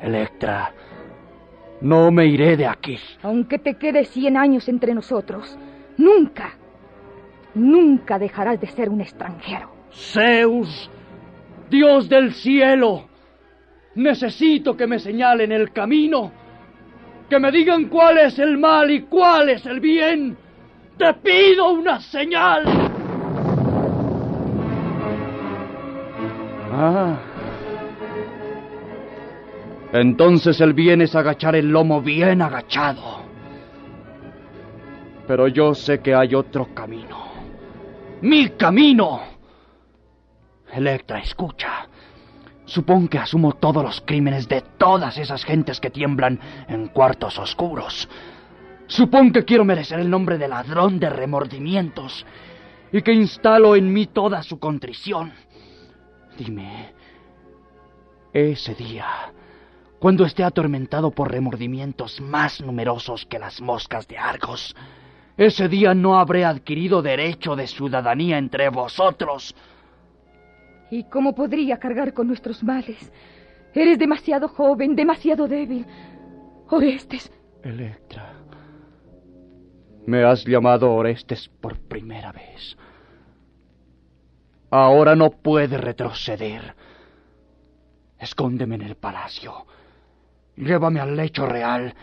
Electra, 0.00 0.72
no 1.82 2.10
me 2.10 2.24
iré 2.24 2.56
de 2.56 2.66
aquí. 2.66 2.98
Aunque 3.22 3.58
te 3.58 3.74
quedes 3.74 4.08
cien 4.08 4.38
años 4.38 4.70
entre 4.70 4.94
nosotros, 4.94 5.58
nunca, 5.98 6.56
nunca 7.54 8.18
dejarás 8.18 8.58
de 8.58 8.68
ser 8.68 8.88
un 8.88 9.02
extranjero. 9.02 9.70
Zeus, 9.92 10.90
Dios 11.68 12.08
del 12.08 12.32
cielo, 12.32 13.04
necesito 13.96 14.78
que 14.78 14.86
me 14.86 14.98
señalen 14.98 15.52
el 15.52 15.72
camino, 15.72 16.32
que 17.28 17.38
me 17.38 17.52
digan 17.52 17.90
cuál 17.90 18.16
es 18.16 18.38
el 18.38 18.56
mal 18.56 18.90
y 18.90 19.02
cuál 19.02 19.50
es 19.50 19.66
el 19.66 19.78
bien. 19.78 20.47
Te 20.98 21.14
pido 21.14 21.70
una 21.70 22.00
señal. 22.00 22.64
Ah. 26.72 27.16
Entonces 29.92 30.60
el 30.60 30.74
bien 30.74 31.00
es 31.00 31.14
agachar 31.14 31.54
el 31.54 31.68
lomo 31.68 32.02
bien 32.02 32.42
agachado. 32.42 33.22
Pero 35.26 35.46
yo 35.46 35.72
sé 35.74 36.00
que 36.00 36.14
hay 36.14 36.34
otro 36.34 36.74
camino. 36.74 37.16
¡Mi 38.22 38.50
camino! 38.50 39.20
Electra, 40.72 41.20
escucha. 41.20 41.86
Supón 42.64 43.08
que 43.08 43.18
asumo 43.18 43.52
todos 43.52 43.82
los 43.82 44.02
crímenes 44.02 44.48
de 44.48 44.62
todas 44.76 45.16
esas 45.16 45.44
gentes 45.44 45.80
que 45.80 45.90
tiemblan 45.90 46.38
en 46.68 46.88
cuartos 46.88 47.38
oscuros. 47.38 48.08
Supón 48.88 49.32
que 49.32 49.44
quiero 49.44 49.66
merecer 49.66 50.00
el 50.00 50.08
nombre 50.08 50.38
de 50.38 50.48
ladrón 50.48 50.98
de 50.98 51.10
remordimientos 51.10 52.24
y 52.90 53.02
que 53.02 53.12
instalo 53.12 53.76
en 53.76 53.92
mí 53.92 54.06
toda 54.06 54.42
su 54.42 54.58
contrición. 54.58 55.32
Dime, 56.38 56.94
ese 58.32 58.74
día, 58.74 59.06
cuando 59.98 60.24
esté 60.24 60.42
atormentado 60.42 61.10
por 61.10 61.30
remordimientos 61.30 62.18
más 62.22 62.62
numerosos 62.62 63.26
que 63.26 63.38
las 63.38 63.60
moscas 63.60 64.08
de 64.08 64.16
Argos, 64.16 64.74
ese 65.36 65.68
día 65.68 65.92
no 65.92 66.18
habré 66.18 66.46
adquirido 66.46 67.02
derecho 67.02 67.56
de 67.56 67.66
ciudadanía 67.66 68.38
entre 68.38 68.70
vosotros. 68.70 69.54
¿Y 70.90 71.04
cómo 71.04 71.34
podría 71.34 71.78
cargar 71.78 72.14
con 72.14 72.26
nuestros 72.26 72.64
males? 72.64 73.12
Eres 73.74 73.98
demasiado 73.98 74.48
joven, 74.48 74.96
demasiado 74.96 75.46
débil. 75.46 75.84
Orestes. 76.70 77.30
Electra. 77.62 78.37
Me 80.08 80.24
has 80.24 80.42
llamado 80.46 80.90
Orestes 80.94 81.50
por 81.60 81.78
primera 81.78 82.32
vez. 82.32 82.78
Ahora 84.70 85.14
no 85.14 85.28
puedes 85.28 85.78
retroceder. 85.78 86.74
Escóndeme 88.18 88.76
en 88.76 88.82
el 88.82 88.94
palacio. 88.94 89.66
Llévame 90.56 91.00
al 91.00 91.14
lecho 91.14 91.44
real 91.44 91.94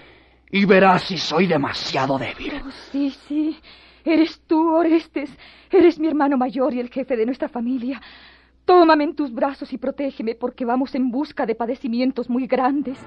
y 0.51 0.65
verás 0.65 1.05
si 1.05 1.17
soy 1.17 1.47
demasiado 1.47 2.19
débil. 2.19 2.61
Oh, 2.63 2.69
sí, 2.91 3.09
sí. 3.27 3.57
Eres 4.03 4.39
tú, 4.45 4.75
Orestes. 4.75 5.35
Eres 5.71 5.97
mi 5.97 6.07
hermano 6.07 6.37
mayor 6.37 6.75
y 6.75 6.81
el 6.81 6.91
jefe 6.91 7.17
de 7.17 7.25
nuestra 7.25 7.49
familia. 7.49 7.99
Tómame 8.65 9.05
en 9.05 9.15
tus 9.15 9.33
brazos 9.33 9.73
y 9.73 9.79
protégeme 9.79 10.35
porque 10.35 10.63
vamos 10.63 10.93
en 10.93 11.09
busca 11.09 11.47
de 11.47 11.55
padecimientos 11.55 12.29
muy 12.29 12.45
grandes. 12.45 12.99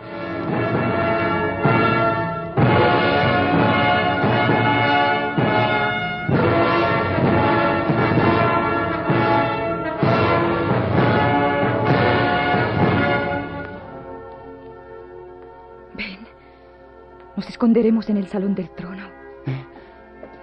Nos 17.38 17.48
esconderemos 17.48 18.10
en 18.10 18.16
el 18.16 18.26
salón 18.26 18.52
del 18.56 18.68
trono. 18.70 19.06
¿Eh? 19.46 19.64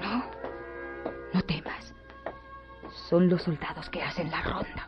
No, 0.01 0.23
no 1.33 1.41
temas. 1.41 1.93
Son 3.09 3.27
los 3.27 3.41
soldados 3.41 3.89
que 3.89 4.01
hacen 4.01 4.31
la 4.31 4.41
ronda. 4.41 4.87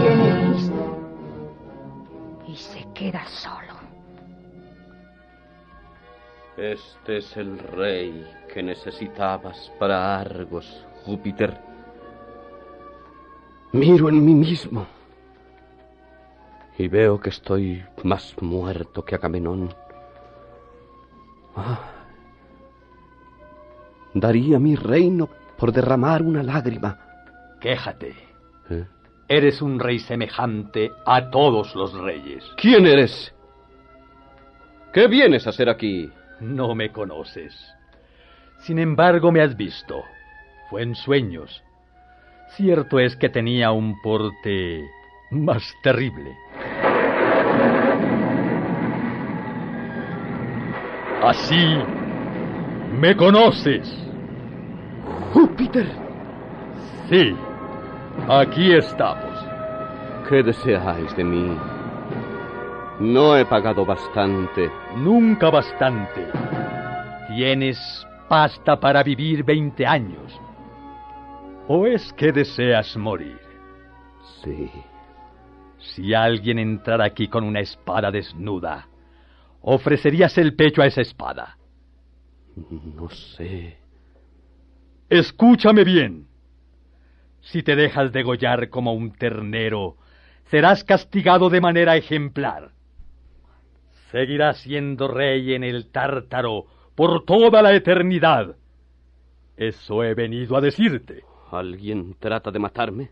Viene 0.00 0.50
listo. 0.50 0.98
Y 2.48 2.56
se 2.56 2.84
queda 2.92 3.24
solo. 3.28 3.74
Este 6.56 7.18
es 7.18 7.36
el 7.36 7.56
rey 7.56 8.28
que 8.52 8.64
necesitabas 8.64 9.70
para 9.78 10.18
Argos, 10.18 10.84
Júpiter. 11.04 11.71
Miro 13.72 14.08
en 14.08 14.24
mí 14.24 14.34
mismo 14.34 14.86
y 16.78 16.88
veo 16.88 17.20
que 17.20 17.30
estoy 17.30 17.84
más 18.02 18.34
muerto 18.40 19.04
que 19.04 19.14
Agamenón. 19.14 19.74
Ah, 21.54 21.80
daría 24.14 24.58
mi 24.58 24.74
reino 24.74 25.28
por 25.56 25.72
derramar 25.72 26.22
una 26.22 26.42
lágrima. 26.42 26.98
Quéjate. 27.60 28.14
¿Eh? 28.70 28.84
Eres 29.28 29.62
un 29.62 29.78
rey 29.78 29.98
semejante 29.98 30.90
a 31.06 31.30
todos 31.30 31.74
los 31.74 31.92
reyes. 31.94 32.44
¿Quién 32.56 32.86
eres? 32.86 33.34
¿Qué 34.92 35.06
vienes 35.06 35.46
a 35.46 35.50
hacer 35.50 35.68
aquí? 35.68 36.10
No 36.40 36.74
me 36.74 36.90
conoces. 36.90 37.54
Sin 38.58 38.78
embargo, 38.78 39.30
me 39.30 39.40
has 39.40 39.56
visto. 39.56 40.02
Fue 40.68 40.82
en 40.82 40.94
sueños 40.94 41.62
Cierto 42.56 42.98
es 42.98 43.16
que 43.16 43.30
tenía 43.30 43.72
un 43.72 43.98
porte 44.02 44.90
más 45.30 45.74
terrible. 45.82 46.36
Así 51.22 51.78
me 53.00 53.16
conoces. 53.16 53.90
Júpiter. 55.32 55.86
Sí, 57.08 57.34
aquí 58.28 58.74
estamos. 58.74 59.46
¿Qué 60.28 60.42
deseáis 60.42 61.16
de 61.16 61.24
mí? 61.24 61.56
No 63.00 63.34
he 63.34 63.46
pagado 63.46 63.86
bastante. 63.86 64.70
Nunca 64.96 65.48
bastante. 65.48 66.26
Tienes 67.28 68.06
pasta 68.28 68.78
para 68.78 69.02
vivir 69.02 69.42
veinte 69.42 69.86
años. 69.86 70.41
¿O 71.68 71.86
es 71.86 72.12
que 72.14 72.32
deseas 72.32 72.96
morir? 72.96 73.38
Sí. 74.42 74.70
Si 75.78 76.12
alguien 76.12 76.58
entrara 76.58 77.04
aquí 77.04 77.28
con 77.28 77.44
una 77.44 77.60
espada 77.60 78.10
desnuda, 78.10 78.88
¿ofrecerías 79.60 80.36
el 80.38 80.54
pecho 80.54 80.82
a 80.82 80.86
esa 80.86 81.02
espada? 81.02 81.56
No 82.96 83.08
sé. 83.08 83.78
Escúchame 85.08 85.84
bien. 85.84 86.26
Si 87.40 87.62
te 87.62 87.76
dejas 87.76 88.12
degollar 88.12 88.68
como 88.68 88.92
un 88.94 89.12
ternero, 89.12 89.96
serás 90.50 90.84
castigado 90.84 91.48
de 91.48 91.60
manera 91.60 91.96
ejemplar. 91.96 92.70
Seguirás 94.10 94.58
siendo 94.58 95.08
rey 95.08 95.54
en 95.54 95.64
el 95.64 95.90
tártaro 95.90 96.66
por 96.94 97.24
toda 97.24 97.62
la 97.62 97.72
eternidad. 97.74 98.56
Eso 99.56 100.04
he 100.04 100.14
venido 100.14 100.56
a 100.56 100.60
decirte. 100.60 101.24
¿Alguien 101.52 102.14
trata 102.18 102.50
de 102.50 102.58
matarme? 102.58 103.10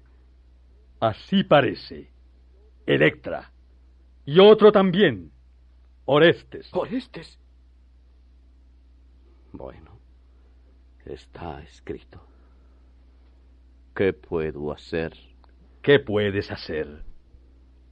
Así 0.98 1.44
parece. 1.44 2.10
Electra. 2.86 3.52
Y 4.24 4.38
otro 4.38 4.72
también. 4.72 5.30
Orestes. 6.06 6.70
Orestes. 6.72 7.38
Bueno, 9.52 9.98
está 11.04 11.62
escrito. 11.62 12.22
¿Qué 13.94 14.14
puedo 14.14 14.72
hacer? 14.72 15.12
¿Qué 15.82 15.98
puedes 15.98 16.50
hacer? 16.50 17.04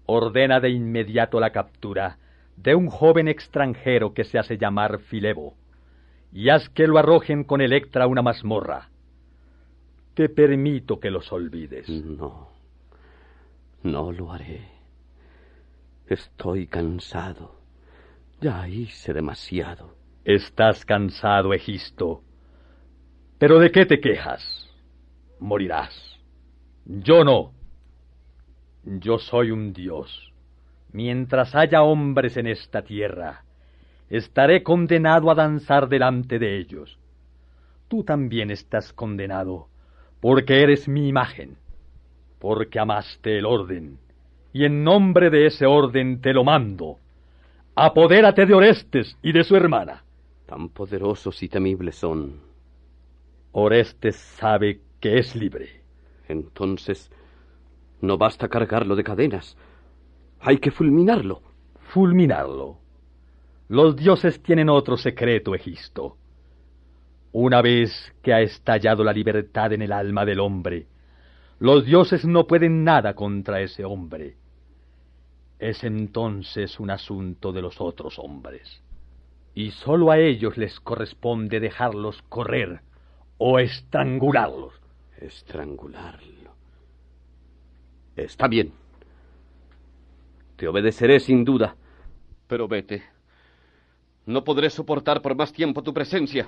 Ordena 0.06 0.60
de 0.60 0.70
inmediato 0.70 1.40
la 1.40 1.52
captura 1.52 2.18
de 2.56 2.74
un 2.74 2.88
joven 2.88 3.28
extranjero 3.28 4.14
que 4.14 4.24
se 4.24 4.38
hace 4.38 4.56
llamar 4.56 5.00
Filebo, 5.00 5.58
y 6.32 6.48
haz 6.48 6.70
que 6.70 6.86
lo 6.86 6.96
arrojen 6.96 7.44
con 7.44 7.60
Electra 7.60 8.04
a 8.04 8.06
una 8.06 8.22
mazmorra 8.22 8.88
te 10.18 10.28
permito 10.28 10.98
que 10.98 11.12
los 11.12 11.30
olvides. 11.32 11.88
No, 11.88 12.48
no 13.84 14.10
lo 14.10 14.32
haré. 14.32 14.66
Estoy 16.08 16.66
cansado. 16.66 17.60
Ya 18.40 18.66
hice 18.66 19.14
demasiado. 19.14 19.94
Estás 20.24 20.84
cansado, 20.84 21.54
Egisto. 21.54 22.24
Pero 23.38 23.60
¿de 23.60 23.70
qué 23.70 23.86
te 23.86 24.00
quejas? 24.00 24.68
Morirás. 25.38 25.94
Yo 26.84 27.22
no. 27.22 27.52
Yo 28.82 29.18
soy 29.18 29.52
un 29.52 29.72
dios. 29.72 30.32
Mientras 30.90 31.54
haya 31.54 31.84
hombres 31.84 32.36
en 32.36 32.48
esta 32.48 32.82
tierra, 32.82 33.44
estaré 34.10 34.64
condenado 34.64 35.30
a 35.30 35.36
danzar 35.36 35.88
delante 35.88 36.40
de 36.40 36.58
ellos. 36.58 36.98
Tú 37.86 38.02
también 38.02 38.50
estás 38.50 38.92
condenado 38.92 39.68
porque 40.20 40.62
eres 40.62 40.88
mi 40.88 41.08
imagen, 41.08 41.56
porque 42.38 42.78
amaste 42.78 43.38
el 43.38 43.46
orden, 43.46 43.98
y 44.52 44.64
en 44.64 44.84
nombre 44.84 45.30
de 45.30 45.46
ese 45.46 45.66
orden 45.66 46.20
te 46.20 46.32
lo 46.32 46.44
mando. 46.44 46.98
Apodérate 47.74 48.46
de 48.46 48.54
Orestes 48.54 49.16
y 49.22 49.32
de 49.32 49.44
su 49.44 49.54
hermana. 49.54 50.02
Tan 50.46 50.68
poderosos 50.70 51.42
y 51.42 51.48
temibles 51.48 51.96
son. 51.96 52.40
Orestes 53.52 54.16
sabe 54.16 54.80
que 55.00 55.18
es 55.18 55.36
libre. 55.36 55.82
Entonces, 56.28 57.10
no 58.00 58.18
basta 58.18 58.48
cargarlo 58.48 58.96
de 58.96 59.04
cadenas. 59.04 59.56
Hay 60.40 60.58
que 60.58 60.70
fulminarlo. 60.70 61.42
Fulminarlo. 61.92 62.78
Los 63.68 63.96
dioses 63.96 64.42
tienen 64.42 64.68
otro 64.68 64.96
secreto, 64.96 65.54
Egisto. 65.54 66.16
Una 67.32 67.60
vez 67.60 67.92
que 68.22 68.32
ha 68.32 68.40
estallado 68.40 69.04
la 69.04 69.12
libertad 69.12 69.72
en 69.72 69.82
el 69.82 69.92
alma 69.92 70.24
del 70.24 70.40
hombre, 70.40 70.86
los 71.58 71.84
dioses 71.84 72.24
no 72.24 72.46
pueden 72.46 72.84
nada 72.84 73.14
contra 73.14 73.60
ese 73.60 73.84
hombre. 73.84 74.36
Es 75.58 75.82
entonces 75.84 76.78
un 76.78 76.90
asunto 76.90 77.52
de 77.52 77.62
los 77.62 77.80
otros 77.80 78.18
hombres. 78.18 78.82
Y 79.54 79.72
sólo 79.72 80.10
a 80.10 80.18
ellos 80.18 80.56
les 80.56 80.78
corresponde 80.80 81.58
dejarlos 81.58 82.22
correr 82.28 82.80
o 83.38 83.58
estrangularlos. 83.58 84.74
Estrangularlo. 85.18 86.52
Está 88.14 88.46
bien. 88.46 88.72
Te 90.56 90.68
obedeceré 90.68 91.18
sin 91.18 91.44
duda. 91.44 91.76
Pero 92.46 92.68
vete. 92.68 93.02
No 94.26 94.44
podré 94.44 94.70
soportar 94.70 95.20
por 95.22 95.34
más 95.34 95.52
tiempo 95.52 95.82
tu 95.82 95.92
presencia. 95.92 96.46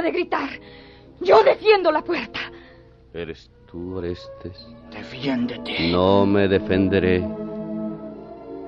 Tiempo 0.00 0.02
de 0.02 0.10
gritar. 0.10 0.48
Yo 1.20 1.42
defiendo 1.42 1.92
la 1.92 2.02
puerta. 2.02 2.40
¿Eres 3.12 3.50
tú, 3.70 3.96
Orestes? 3.96 4.66
Defiéndete. 4.90 5.90
No 5.90 6.26
me 6.26 6.48
defenderé. 6.48 7.24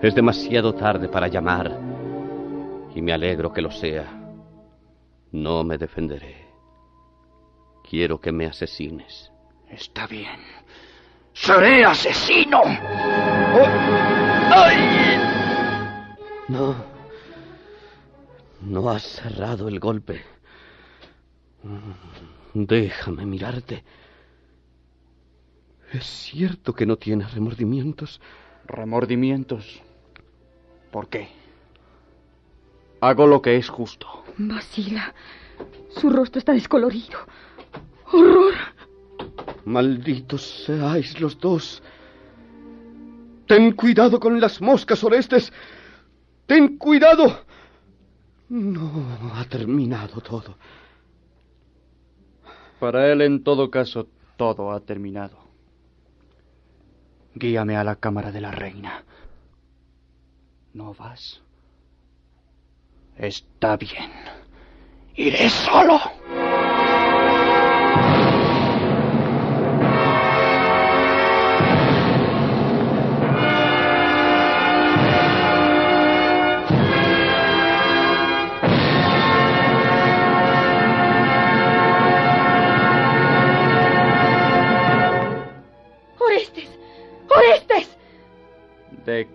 Es 0.02 0.14
demasiado 0.14 0.74
tarde 0.74 1.08
para 1.08 1.28
llamar. 1.28 1.78
Y 2.94 3.00
me 3.00 3.12
alegro 3.12 3.52
que 3.52 3.62
lo 3.62 3.70
sea. 3.70 4.04
No 5.30 5.64
me 5.64 5.78
defenderé. 5.78 6.46
Quiero 7.88 8.20
que 8.20 8.32
me 8.32 8.46
asesines. 8.46 9.30
Está 9.70 10.06
bien. 10.06 10.40
¡Seré 11.32 11.84
asesino! 11.84 12.60
Oh. 12.60 13.66
¡Ay! 14.54 15.18
No. 16.48 16.74
No 18.60 18.90
has 18.90 19.02
cerrado 19.02 19.68
el 19.68 19.80
golpe. 19.80 20.22
Déjame 22.54 23.26
mirarte. 23.26 23.84
¿Es 25.92 26.04
cierto 26.04 26.72
que 26.72 26.86
no 26.86 26.96
tienes 26.96 27.32
remordimientos? 27.34 28.20
¿Remordimientos? 28.66 29.82
¿Por 30.90 31.08
qué? 31.08 31.28
Hago 33.00 33.26
lo 33.26 33.42
que 33.42 33.56
es 33.56 33.68
justo. 33.68 34.24
Vacila. 34.38 35.14
Su 35.90 36.10
rostro 36.10 36.38
está 36.38 36.52
descolorido. 36.52 37.18
¡Horror! 38.12 38.54
Malditos 39.64 40.64
seáis 40.66 41.20
los 41.20 41.38
dos. 41.38 41.82
Ten 43.46 43.72
cuidado 43.72 44.18
con 44.18 44.40
las 44.40 44.60
moscas, 44.60 45.02
Orestes. 45.04 45.52
Ten 46.46 46.78
cuidado. 46.78 47.44
No 48.48 49.32
ha 49.34 49.44
terminado 49.44 50.20
todo. 50.20 50.56
Para 52.82 53.12
él, 53.12 53.20
en 53.20 53.44
todo 53.44 53.70
caso, 53.70 54.08
todo 54.36 54.72
ha 54.72 54.80
terminado. 54.80 55.38
Guíame 57.32 57.76
a 57.76 57.84
la 57.84 57.94
cámara 57.94 58.32
de 58.32 58.40
la 58.40 58.50
reina. 58.50 59.04
¿No 60.74 60.92
vas? 60.92 61.40
Está 63.16 63.76
bien. 63.76 64.10
Iré 65.14 65.48
solo. 65.48 66.00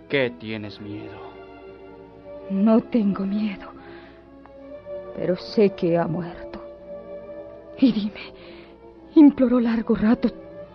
Qué 0.08 0.32
tienes 0.40 0.80
miedo? 0.80 1.28
No 2.50 2.82
tengo 2.82 3.26
miedo, 3.26 3.68
pero 5.16 5.36
sé 5.36 5.72
que 5.72 5.98
ha 5.98 6.08
muerto. 6.08 6.64
Y 7.80 7.92
dime, 7.92 8.34
imploró 9.16 9.60
largo 9.60 9.96
rato 9.96 10.30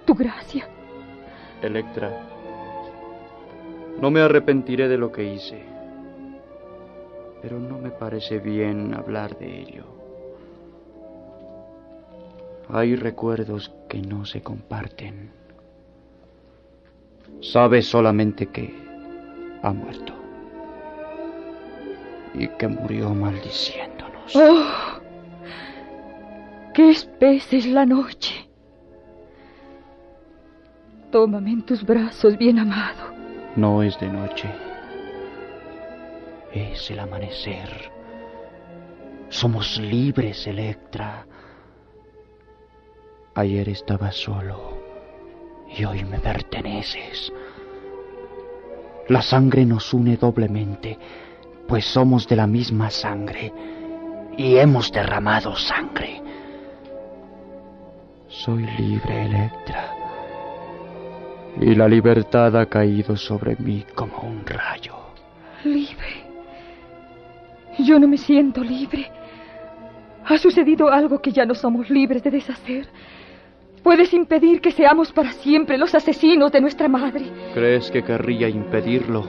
tu 0.04 0.14
gracia. 0.14 0.68
Electra, 1.62 2.10
no 4.00 4.10
me 4.10 4.20
arrepentiré 4.20 4.88
de 4.88 4.98
lo 4.98 5.10
que 5.10 5.34
hice, 5.34 5.62
pero 7.40 7.58
no 7.58 7.78
me 7.78 7.90
parece 7.90 8.38
bien 8.38 8.94
hablar 8.94 9.38
de 9.38 9.60
ello. 9.60 9.84
Hay 12.68 12.96
recuerdos 12.96 13.72
que 13.88 14.00
no 14.00 14.24
se 14.24 14.42
comparten. 14.42 15.30
Sabes 17.40 17.86
solamente 17.86 18.46
que 18.46 18.91
ha 19.62 19.72
muerto 19.72 20.22
y 22.34 22.48
que 22.48 22.68
murió 22.68 23.10
maldiciéndonos. 23.10 24.34
¡Oh! 24.34 25.00
¡Qué 26.74 26.90
espesa 26.90 27.56
es 27.56 27.66
la 27.66 27.84
noche! 27.84 28.48
Tómame 31.10 31.50
en 31.50 31.62
tus 31.62 31.84
brazos, 31.84 32.38
bien 32.38 32.58
amado. 32.58 33.12
No 33.56 33.82
es 33.82 33.98
de 34.00 34.08
noche. 34.08 34.48
Es 36.54 36.90
el 36.90 37.00
amanecer. 37.00 37.90
Somos 39.28 39.78
libres, 39.78 40.46
Electra. 40.46 41.26
Ayer 43.34 43.68
estaba 43.68 44.10
solo 44.10 44.78
y 45.76 45.84
hoy 45.84 46.04
me 46.04 46.18
perteneces. 46.18 47.32
La 49.08 49.22
sangre 49.22 49.64
nos 49.64 49.92
une 49.92 50.16
doblemente 50.16 50.98
pues 51.72 51.86
somos 51.86 52.28
de 52.28 52.36
la 52.36 52.46
misma 52.46 52.90
sangre 52.90 53.50
y 54.36 54.56
hemos 54.56 54.92
derramado 54.92 55.56
sangre. 55.56 56.20
Soy 58.28 58.66
libre, 58.78 59.24
Electra, 59.24 59.94
y 61.58 61.74
la 61.74 61.88
libertad 61.88 62.54
ha 62.58 62.66
caído 62.66 63.16
sobre 63.16 63.56
mí 63.56 63.86
como 63.94 64.18
un 64.20 64.44
rayo. 64.44 64.94
Libre. 65.64 66.24
Yo 67.78 67.98
no 67.98 68.06
me 68.06 68.18
siento 68.18 68.62
libre. 68.62 69.10
Ha 70.26 70.36
sucedido 70.36 70.90
algo 70.90 71.22
que 71.22 71.32
ya 71.32 71.46
no 71.46 71.54
somos 71.54 71.88
libres 71.88 72.22
de 72.22 72.30
deshacer. 72.30 72.86
Puedes 73.82 74.12
impedir 74.14 74.60
que 74.60 74.70
seamos 74.70 75.12
para 75.12 75.32
siempre 75.32 75.76
los 75.76 75.94
asesinos 75.94 76.52
de 76.52 76.60
nuestra 76.60 76.88
madre. 76.88 77.24
¿Crees 77.52 77.90
que 77.90 78.04
querría 78.04 78.48
impedirlo? 78.48 79.24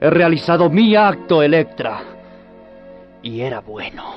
He 0.00 0.10
realizado 0.10 0.68
mi 0.68 0.96
acto, 0.96 1.42
Electra. 1.42 2.02
Y 3.22 3.40
era 3.40 3.60
bueno. 3.60 4.14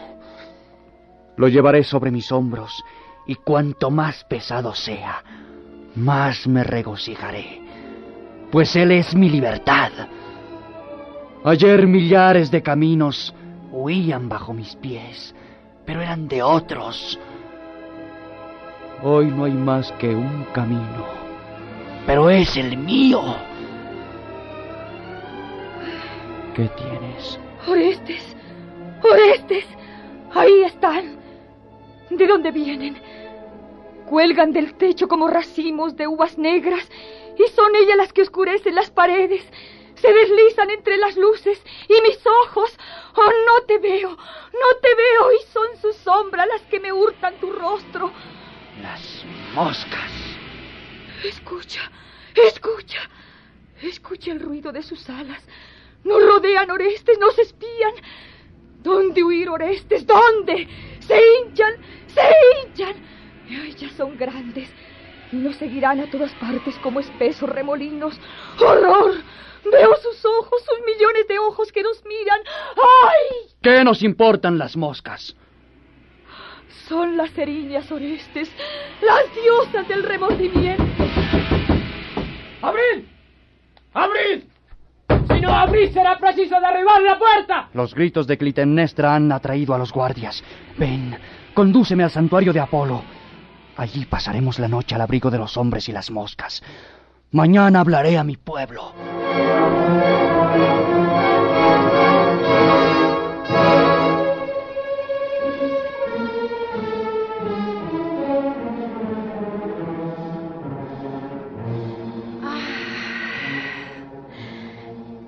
Lo 1.37 1.47
llevaré 1.47 1.83
sobre 1.83 2.09
mis 2.09 2.31
hombros, 2.31 2.83
y 3.27 3.35
cuanto 3.35 3.91
más 3.91 4.23
pesado 4.23 4.73
sea, 4.73 5.23
más 5.95 6.47
me 6.47 6.63
regocijaré, 6.63 7.61
pues 8.51 8.75
Él 8.75 8.91
es 8.91 9.15
mi 9.15 9.29
libertad. 9.29 9.91
Ayer 11.43 11.85
millares 11.85 12.49
de 12.49 12.63
caminos 12.63 13.33
huían 13.71 14.27
bajo 14.27 14.53
mis 14.53 14.75
pies, 14.75 15.35
pero 15.85 16.01
eran 16.01 16.27
de 16.27 16.41
otros. 16.41 17.19
Hoy 19.03 19.27
no 19.27 19.43
hay 19.43 19.51
más 19.51 19.91
que 19.93 20.07
un 20.07 20.45
camino, 20.53 21.05
pero 22.07 22.31
es 22.31 22.57
el 22.57 22.75
mío. 22.77 23.21
¿Qué 26.55 26.67
tienes? 26.69 27.39
Orestes, 27.67 28.35
Orestes, 29.03 29.65
ahí 30.33 30.63
están. 30.63 31.15
¿De 32.09 32.25
dónde 32.25 32.49
vienen? 32.49 32.97
Cuelgan 34.09 34.51
del 34.51 34.73
techo 34.73 35.07
como 35.07 35.27
racimos 35.27 35.95
de 35.95 36.07
uvas 36.07 36.39
negras 36.39 36.89
y 37.37 37.47
son 37.51 37.75
ellas 37.75 37.97
las 37.97 38.13
que 38.13 38.23
oscurecen 38.23 38.73
las 38.73 38.89
paredes. 38.89 39.45
Se 39.93 40.11
deslizan 40.11 40.71
entre 40.71 40.97
las 40.97 41.15
luces 41.17 41.61
y 41.87 42.01
mis 42.01 42.19
ojos. 42.45 42.75
Oh, 43.15 43.31
no 43.45 43.65
te 43.67 43.77
veo, 43.77 44.09
no 44.09 44.79
te 44.81 44.95
veo 44.95 45.31
y 45.33 45.51
son 45.51 45.67
sus 45.81 45.95
sombras 45.97 46.47
las 46.47 46.61
que 46.63 46.79
me 46.79 46.91
hurtan 46.91 47.35
tu 47.35 47.51
rostro. 47.51 48.11
Las 48.81 49.25
moscas. 49.53 50.11
Escucha, 51.23 51.91
escucha, 52.35 52.99
escucha 53.81 54.31
el 54.31 54.39
ruido 54.39 54.71
de 54.71 54.83
sus 54.83 55.09
alas. 55.09 55.43
Nos 56.03 56.21
rodean 56.23 56.69
Orestes, 56.69 57.17
nos 57.19 57.37
espían. 57.39 57.93
¿Dónde 58.83 59.23
huir, 59.23 59.49
Orestes? 59.49 60.05
¿Dónde? 60.05 60.67
Se 60.99 61.19
hinchan, 61.19 61.73
se 62.07 62.21
hinchan. 62.65 62.95
Ay, 63.49 63.73
ya 63.73 63.89
son 63.89 64.17
grandes 64.17 64.69
y 65.31 65.37
nos 65.37 65.55
seguirán 65.57 65.99
a 65.99 66.09
todas 66.09 66.33
partes 66.35 66.75
como 66.79 66.99
espesos 66.99 67.49
remolinos. 67.49 68.19
¡Horror! 68.59 69.15
Veo 69.69 69.95
sus 69.97 70.23
ojos, 70.23 70.61
sus 70.63 70.85
millones 70.85 71.27
de 71.27 71.39
ojos 71.39 71.71
que 71.71 71.83
nos 71.83 72.03
miran. 72.05 72.39
¡Ay! 72.75 73.51
¿Qué 73.61 73.83
nos 73.83 74.01
importan 74.03 74.57
las 74.57 74.77
moscas? 74.77 75.35
Son 76.87 77.17
las 77.17 77.37
eriñas 77.37 77.91
orestes, 77.91 78.49
las 79.01 79.23
diosas 79.35 79.87
del 79.87 80.03
remordimiento. 80.03 80.83
¡Abrid! 82.61 83.03
¡Abrid! 83.93 84.43
Si 85.27 85.41
no 85.41 85.51
abrís 85.51 85.91
será 85.91 86.17
preciso 86.17 86.55
derribar 86.59 87.01
la 87.01 87.19
puerta. 87.19 87.69
Los 87.73 87.93
gritos 87.93 88.25
de 88.25 88.37
Clitemnestra 88.37 89.15
han 89.15 89.31
atraído 89.31 89.73
a 89.73 89.77
los 89.77 89.91
guardias. 89.91 90.43
Ven, 90.77 91.17
condúceme 91.53 92.03
al 92.03 92.11
santuario 92.11 92.53
de 92.53 92.59
Apolo. 92.59 93.03
Allí 93.75 94.05
pasaremos 94.05 94.57
la 94.57 94.67
noche 94.67 94.95
al 94.95 95.01
abrigo 95.01 95.29
de 95.29 95.37
los 95.37 95.57
hombres 95.57 95.87
y 95.89 95.91
las 95.91 96.09
moscas. 96.09 96.63
Mañana 97.31 97.81
hablaré 97.81 98.17
a 98.17 98.23
mi 98.23 98.37
pueblo. 98.37 98.93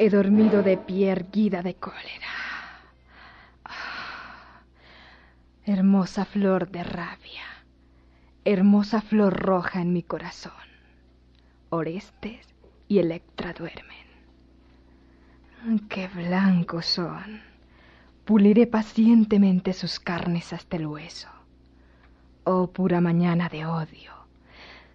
He 0.02 0.10
dormido 0.10 0.64
de 0.64 0.78
pie 0.78 1.10
erguida 1.10 1.62
de 1.62 1.76
cólera. 1.76 2.32
Ah, 3.66 4.62
hermosa 5.66 6.24
flor 6.24 6.72
de 6.72 6.86
rabia, 6.86 7.44
hermosa 8.46 9.02
flor 9.02 9.34
roja 9.34 9.82
en 9.82 9.92
mi 9.92 10.02
corazón. 10.02 10.54
Orestes 11.70 12.48
y 12.88 13.00
Electra 13.00 13.52
duermen. 13.52 14.08
Qué 15.90 16.08
blancos 16.08 16.86
son. 16.86 17.42
Puliré 18.24 18.68
pacientemente 18.68 19.74
sus 19.74 20.00
carnes 20.00 20.54
hasta 20.54 20.78
el 20.78 20.88
hueso. 20.88 21.28
Oh 22.46 22.72
pura 22.72 23.02
mañana 23.02 23.50
de 23.50 23.66
odio. 23.66 24.14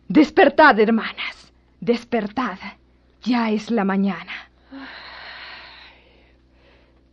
Despertad, 0.08 0.80
hermanas, 0.80 1.52
despertad. 1.78 2.58
Ya 3.22 3.50
es 3.50 3.70
la 3.70 3.84
mañana. 3.84 4.32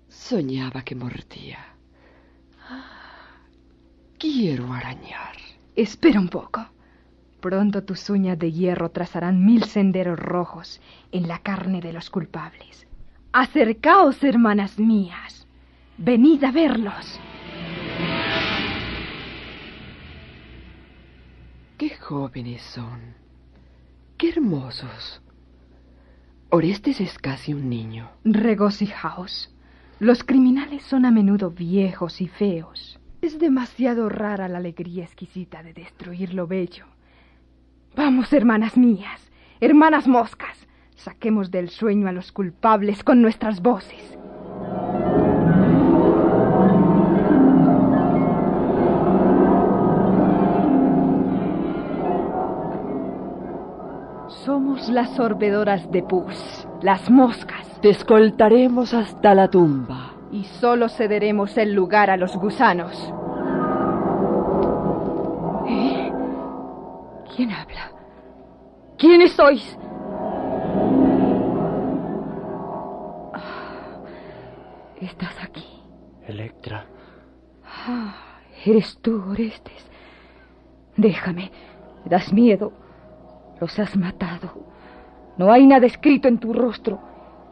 Soñaba 0.08 0.84
que 0.84 0.96
mordía. 0.96 1.60
Quiero 4.18 4.72
arañar. 4.72 5.36
Espera 5.76 6.20
un 6.20 6.30
poco. 6.30 6.66
Pronto 7.40 7.84
tus 7.84 8.10
uñas 8.10 8.38
de 8.38 8.52
hierro 8.52 8.92
trazarán 8.92 9.44
mil 9.44 9.64
senderos 9.64 10.20
rojos 10.20 10.80
en 11.12 11.28
la 11.28 11.40
carne 11.40 11.82
de 11.82 11.92
los 11.92 12.10
culpables. 12.10 12.88
Acercaos, 13.34 14.24
hermanas 14.24 14.78
mías. 14.78 15.48
Venid 15.98 16.44
a 16.44 16.52
verlos. 16.52 17.20
Qué 21.78 21.90
jóvenes 21.90 22.62
son. 22.62 23.16
Qué 24.18 24.30
hermosos. 24.30 25.21
Orestes 26.54 27.00
es 27.00 27.18
casi 27.18 27.54
un 27.54 27.70
niño. 27.70 28.10
Regocijaos. 28.26 29.50
Los 30.00 30.26
criminales 30.26 30.84
son 30.84 31.06
a 31.06 31.12
menudo 31.12 31.52
viejos 31.52 32.20
y 32.20 32.28
feos. 32.28 33.00
Es 33.22 33.40
demasiado 33.40 34.10
rara 34.10 34.50
la 34.50 34.58
alegría 34.58 35.06
exquisita 35.06 35.64
de 35.64 35.72
destruir 35.72 36.34
lo 36.34 36.48
bello. 36.48 36.84
Vamos, 37.96 38.34
hermanas 38.34 38.76
mías, 38.76 39.32
hermanas 39.62 40.10
moscas, 40.10 40.68
saquemos 40.98 41.52
del 41.52 41.70
sueño 41.70 42.10
a 42.10 42.12
los 42.12 42.34
culpables 42.34 43.02
con 43.06 43.22
nuestras 43.22 43.62
voces. 43.62 44.18
Las 54.90 55.10
sorbedoras 55.16 55.90
de 55.92 56.04
pus, 56.04 56.68
las 56.82 57.10
moscas. 57.10 57.80
Te 57.82 57.90
escoltaremos 57.90 58.94
hasta 58.94 59.34
la 59.34 59.48
tumba. 59.50 60.14
Y 60.32 60.44
solo 60.44 60.90
cederemos 60.90 61.58
el 61.58 61.74
lugar 61.74 62.10
a 62.10 62.18
los 62.18 62.36
gusanos. 62.36 63.14
¿Eh? 65.68 66.12
¿Quién 67.36 67.52
habla? 67.52 67.92
¿Quiénes 68.98 69.32
sois? 69.34 69.78
Ah, 73.34 74.02
¿Estás 75.00 75.36
aquí? 75.44 75.66
Electra. 76.28 76.86
Ah, 77.66 78.14
eres 78.66 78.98
tú, 79.02 79.24
Orestes. 79.30 79.90
Déjame. 80.98 81.52
Me 82.04 82.10
das 82.10 82.32
miedo. 82.34 82.74
Los 83.60 83.78
has 83.80 83.96
matado. 83.96 84.71
No 85.38 85.52
hay 85.52 85.66
nada 85.66 85.86
escrito 85.86 86.28
en 86.28 86.40
tu 86.40 86.54
rostro. 86.54 87.02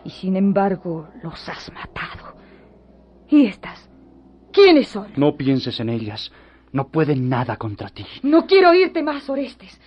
Y 0.03 0.09
sin 0.09 0.35
embargo, 0.35 1.09
los 1.23 1.49
has 1.49 1.71
matado. 1.73 2.35
¿Y 3.29 3.45
estas? 3.45 3.89
¿Quiénes 4.51 4.87
son? 4.87 5.11
No 5.15 5.35
pienses 5.35 5.79
en 5.79 5.89
ellas. 5.89 6.31
No 6.71 6.87
pueden 6.89 7.29
nada 7.29 7.57
contra 7.57 7.89
ti. 7.89 8.05
No 8.23 8.45
quiero 8.45 8.69
oírte 8.69 9.01
más, 9.01 9.29
Orestes. 9.29 9.79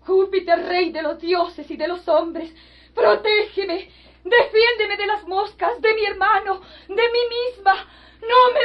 Júpiter, 0.00 0.58
rey 0.66 0.90
de 0.90 1.02
los 1.02 1.20
dioses 1.20 1.70
y 1.70 1.76
de 1.76 1.86
los 1.86 2.06
hombres, 2.08 2.52
protégeme, 2.94 3.88
defiéndeme 4.24 4.96
de 4.96 5.06
las 5.06 5.26
moscas, 5.28 5.80
de 5.80 5.94
mi 5.94 6.04
hermano, 6.04 6.60
de 6.88 6.94
mí 6.94 7.22
misma. 7.46 7.74
No 8.20 8.52
me 8.52 8.60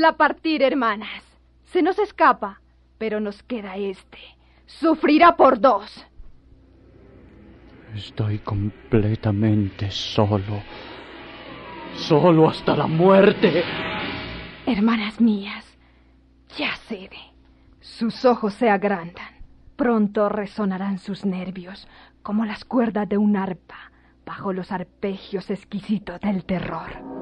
Dejadla 0.00 0.16
partir, 0.16 0.62
hermanas. 0.62 1.22
Se 1.64 1.82
nos 1.82 1.98
escapa, 1.98 2.62
pero 2.96 3.20
nos 3.20 3.42
queda 3.42 3.76
este. 3.76 4.18
Sufrirá 4.64 5.36
por 5.36 5.60
dos. 5.60 6.06
Estoy 7.94 8.38
completamente 8.38 9.90
solo. 9.90 10.62
Solo 11.96 12.48
hasta 12.48 12.74
la 12.74 12.86
muerte. 12.86 13.62
Hermanas 14.64 15.20
mías, 15.20 15.66
ya 16.56 16.74
cede. 16.88 17.20
Sus 17.80 18.24
ojos 18.24 18.54
se 18.54 18.70
agrandan. 18.70 19.34
Pronto 19.76 20.30
resonarán 20.30 20.98
sus 20.98 21.26
nervios 21.26 21.86
como 22.22 22.46
las 22.46 22.64
cuerdas 22.64 23.06
de 23.06 23.18
un 23.18 23.36
arpa 23.36 23.92
bajo 24.24 24.54
los 24.54 24.72
arpegios 24.72 25.50
exquisitos 25.50 26.18
del 26.20 26.46
terror. 26.46 27.19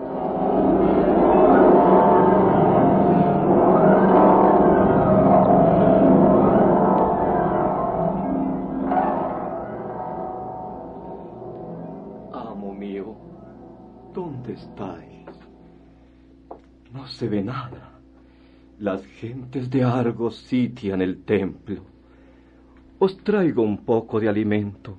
No 16.92 17.06
se 17.06 17.28
ve 17.28 17.42
nada. 17.42 17.92
Las 18.78 19.04
gentes 19.04 19.70
de 19.70 19.84
Argos 19.84 20.36
sitian 20.36 21.02
el 21.02 21.24
templo. 21.24 21.82
Os 22.98 23.16
traigo 23.18 23.62
un 23.62 23.84
poco 23.84 24.20
de 24.20 24.28
alimento. 24.28 24.96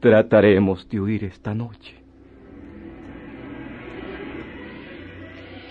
Trataremos 0.00 0.88
de 0.88 1.00
huir 1.00 1.24
esta 1.24 1.54
noche. 1.54 1.96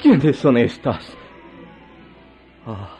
¿Quiénes 0.01 0.37
son 0.37 0.57
estas? 0.57 1.15
Ah, 2.65 2.97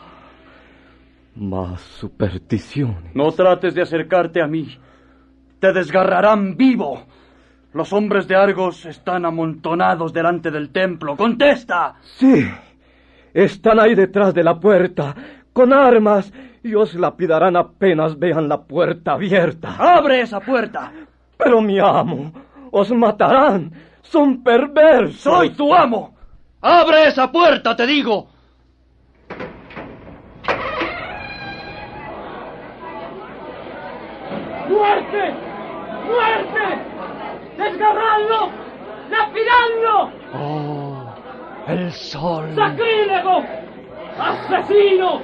más 1.34 1.80
supersticiones. 1.80 3.14
No 3.14 3.32
trates 3.32 3.74
de 3.74 3.82
acercarte 3.82 4.40
a 4.40 4.46
mí. 4.46 4.68
Te 5.58 5.72
desgarrarán 5.72 6.56
vivo. 6.56 7.06
Los 7.74 7.92
hombres 7.94 8.28
de 8.28 8.36
Argos 8.36 8.84
están 8.84 9.24
amontonados 9.24 10.12
delante 10.12 10.50
del 10.50 10.70
templo. 10.70 11.16
¡Contesta! 11.16 11.94
Sí. 12.02 12.46
Están 13.32 13.80
ahí 13.80 13.94
detrás 13.94 14.34
de 14.34 14.44
la 14.44 14.60
puerta, 14.60 15.14
con 15.54 15.72
armas, 15.72 16.30
y 16.62 16.74
os 16.74 16.94
lapidarán 16.94 17.56
apenas 17.56 18.18
vean 18.18 18.46
la 18.46 18.60
puerta 18.60 19.12
abierta. 19.12 19.76
¡Abre 19.78 20.20
esa 20.20 20.38
puerta! 20.40 20.92
Pero 21.38 21.62
mi 21.62 21.78
amo, 21.78 22.30
os 22.70 22.90
matarán. 22.92 23.72
Son 24.02 24.42
perversos. 24.42 25.22
¡Soy 25.22 25.50
tu 25.50 25.74
amo! 25.74 26.14
¡Abre 26.60 27.08
esa 27.08 27.32
puerta, 27.32 27.74
te 27.74 27.86
digo! 27.86 28.28
¡Muerte! 34.68 35.34
¡Muerte! 36.06 36.91
¡Desgarradlo! 37.62 38.50
¡Lapidadlo! 39.08 40.10
¡Oh! 40.34 41.04
¡El 41.68 41.92
sol! 41.92 42.52
¡Sacrílego! 42.56 43.44
¡Asesino! 44.18 45.20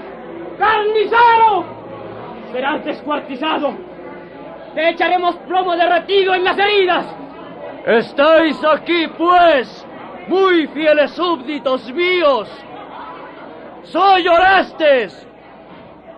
¡Carnicero! 0.58 1.64
Serás 2.52 2.84
descuartizado. 2.84 3.72
Te 4.74 4.90
echaremos 4.90 5.36
plomo 5.48 5.74
derretido 5.74 6.34
en 6.34 6.44
las 6.44 6.58
heridas. 6.58 7.06
Estáis 7.86 8.62
aquí, 8.64 9.08
pues, 9.16 9.86
muy 10.28 10.68
fieles 10.68 11.10
súbditos 11.12 11.92
míos. 11.92 12.48
Soy 13.82 14.28
Orestes, 14.28 15.26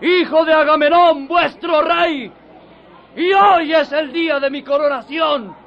hijo 0.02 0.44
de 0.44 0.52
Agamenón, 0.52 1.28
vuestro 1.28 1.82
rey, 1.82 2.32
y 3.16 3.32
hoy 3.32 3.72
es 3.72 3.92
el 3.92 4.12
día 4.12 4.40
de 4.40 4.50
mi 4.50 4.62
coronación. 4.62 5.59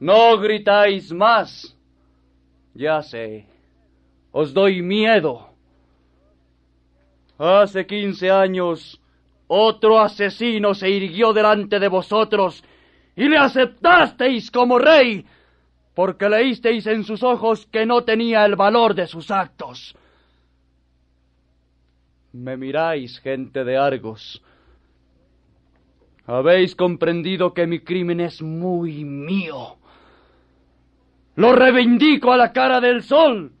No 0.00 0.38
gritáis 0.38 1.12
más. 1.12 1.76
Ya 2.74 3.02
sé, 3.02 3.46
os 4.32 4.52
doy 4.52 4.82
miedo. 4.82 5.48
Hace 7.38 7.86
quince 7.86 8.30
años 8.30 9.00
otro 9.46 9.98
asesino 9.98 10.74
se 10.74 10.90
irguió 10.90 11.32
delante 11.32 11.78
de 11.78 11.88
vosotros 11.88 12.62
y 13.14 13.28
le 13.28 13.38
aceptasteis 13.38 14.50
como 14.50 14.78
rey 14.78 15.24
porque 15.96 16.28
leísteis 16.28 16.86
en 16.86 17.04
sus 17.04 17.22
ojos 17.22 17.66
que 17.66 17.86
no 17.86 18.04
tenía 18.04 18.44
el 18.44 18.54
valor 18.54 18.94
de 18.94 19.06
sus 19.06 19.30
actos. 19.30 19.96
Me 22.32 22.58
miráis, 22.58 23.18
gente 23.20 23.64
de 23.64 23.78
Argos. 23.78 24.42
Habéis 26.26 26.76
comprendido 26.76 27.54
que 27.54 27.66
mi 27.66 27.80
crimen 27.80 28.20
es 28.20 28.42
muy 28.42 29.04
mío. 29.04 29.78
Lo 31.36 31.52
reivindico 31.54 32.32
a 32.32 32.36
la 32.36 32.52
cara 32.52 32.80
del 32.80 33.02
sol. 33.02 33.52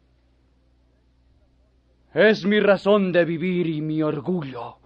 Es 2.12 2.44
mi 2.44 2.58
razón 2.58 3.12
de 3.12 3.24
vivir 3.24 3.66
y 3.66 3.82
mi 3.82 4.02
orgullo. 4.02 4.78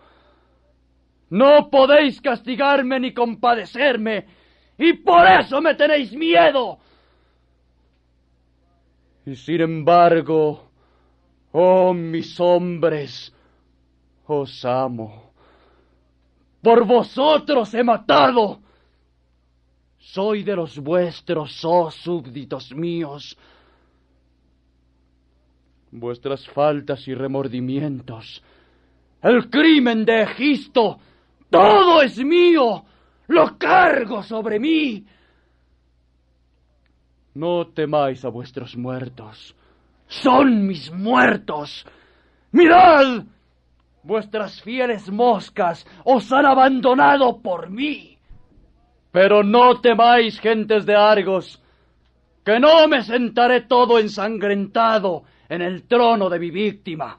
No 1.30 1.70
podéis 1.70 2.20
castigarme 2.20 2.99
ni 2.99 3.14
compadecerme, 3.14 4.26
y 4.76 4.95
por 4.95 5.24
eso 5.28 5.61
me 5.61 5.76
tenéis 5.76 6.12
miedo. 6.12 6.78
Y 9.24 9.36
sin 9.36 9.61
embargo, 9.61 10.70
oh 11.53 11.95
mis 11.95 12.41
hombres, 12.41 13.32
os 14.26 14.64
amo. 14.64 15.32
Por 16.61 16.84
vosotros 16.84 17.72
he 17.74 17.84
matado. 17.84 18.61
Soy 20.01 20.42
de 20.42 20.57
los 20.57 20.78
vuestros, 20.78 21.64
oh 21.64 21.90
súbditos 21.90 22.74
míos. 22.74 23.36
Vuestras 25.92 26.48
faltas 26.48 27.07
y 27.07 27.14
remordimientos, 27.14 28.42
el 29.22 29.51
crimen 29.51 30.05
de 30.05 30.22
Egisto, 30.22 30.98
todo 31.51 32.03
es 32.03 32.18
mío. 32.18 32.84
Lo 33.26 33.59
cargo 33.59 34.22
sobre 34.22 34.59
mí. 34.59 35.05
No 37.34 37.66
temáis 37.68 38.24
a 38.24 38.28
vuestros 38.28 38.76
muertos. 38.76 39.55
Son 40.09 40.66
mis 40.66 40.90
muertos. 40.90 41.86
Mirad. 42.53 43.24
Vuestras 44.03 44.62
fieles 44.62 45.11
moscas 45.11 45.86
os 46.05 46.32
han 46.32 46.46
abandonado 46.46 47.40
por 47.40 47.68
mí. 47.68 48.10
Pero 49.13 49.43
no 49.43 49.81
temáis, 49.81 50.39
gentes 50.39 50.87
de 50.87 50.95
Argos, 50.95 51.61
que 52.45 52.61
no 52.61 52.87
me 52.89 53.03
sentaré 53.03 53.63
todo 53.63 53.99
ensangrentado 53.99 55.25
en 55.49 55.63
el 55.63 55.83
trono 55.85 56.31
de 56.31 56.39
mi 56.39 56.51
víctima. 56.51 57.19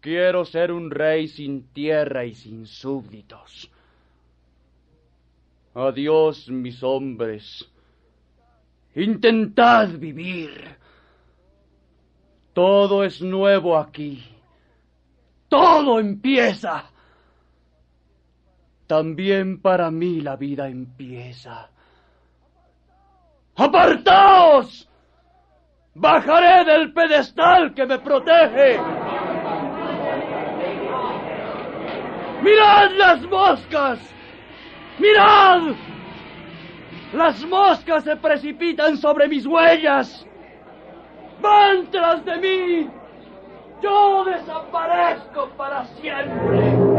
Quiero 0.00 0.44
ser 0.44 0.70
un 0.70 0.90
rey 0.90 1.28
sin 1.28 1.72
tierra 1.72 2.24
y 2.24 2.34
sin 2.34 2.66
súbditos. 2.66 3.70
Adiós, 5.74 6.48
mis 6.48 6.82
hombres. 6.82 7.68
Intentad 8.94 9.88
vivir. 9.90 10.76
Todo 12.52 13.04
es 13.04 13.20
nuevo 13.22 13.78
aquí. 13.78 14.24
Todo 15.48 16.00
empieza. 16.00 16.90
También 18.88 19.60
para 19.60 19.90
mí 19.90 20.22
la 20.22 20.36
vida 20.36 20.66
empieza. 20.66 21.68
¡Apartaos! 23.54 24.88
Bajaré 25.94 26.64
del 26.64 26.92
pedestal 26.94 27.74
que 27.74 27.84
me 27.84 27.98
protege. 27.98 28.80
¡Mirad 32.42 32.90
las 32.96 33.22
moscas! 33.26 33.98
¡Mirad! 34.98 35.74
Las 37.12 37.44
moscas 37.44 38.04
se 38.04 38.16
precipitan 38.16 38.96
sobre 38.96 39.28
mis 39.28 39.44
huellas. 39.44 40.26
¡Van 41.42 41.90
tras 41.90 42.24
de 42.24 42.36
mí! 42.38 42.90
Yo 43.82 44.24
desaparezco 44.24 45.50
para 45.58 45.84
siempre. 46.00 46.97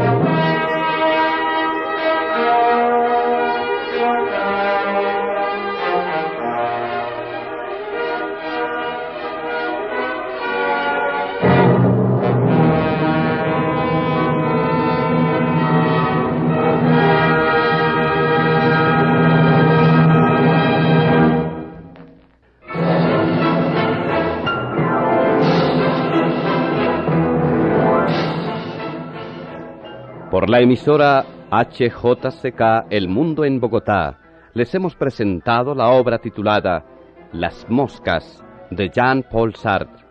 Por 30.30 30.48
la 30.48 30.60
emisora 30.60 31.24
HJCK 31.50 32.86
El 32.90 33.08
Mundo 33.08 33.44
en 33.44 33.58
Bogotá, 33.58 34.20
les 34.54 34.72
hemos 34.72 34.94
presentado 34.94 35.74
la 35.74 35.88
obra 35.88 36.18
titulada 36.18 36.84
Las 37.32 37.68
Moscas 37.68 38.44
de 38.70 38.88
Jean-Paul 38.88 39.56
Sartre, 39.56 40.06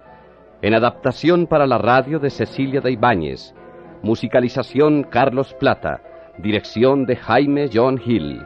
en 0.62 0.74
adaptación 0.74 1.48
para 1.48 1.66
la 1.66 1.78
radio 1.78 2.20
de 2.20 2.30
Cecilia 2.30 2.82
de 2.82 2.92
Ibáñez, 2.92 3.56
musicalización 4.04 5.04
Carlos 5.04 5.54
Plata, 5.54 6.02
dirección 6.40 7.06
de 7.06 7.16
Jaime 7.16 7.70
John 7.74 8.02
Hill. 8.06 8.42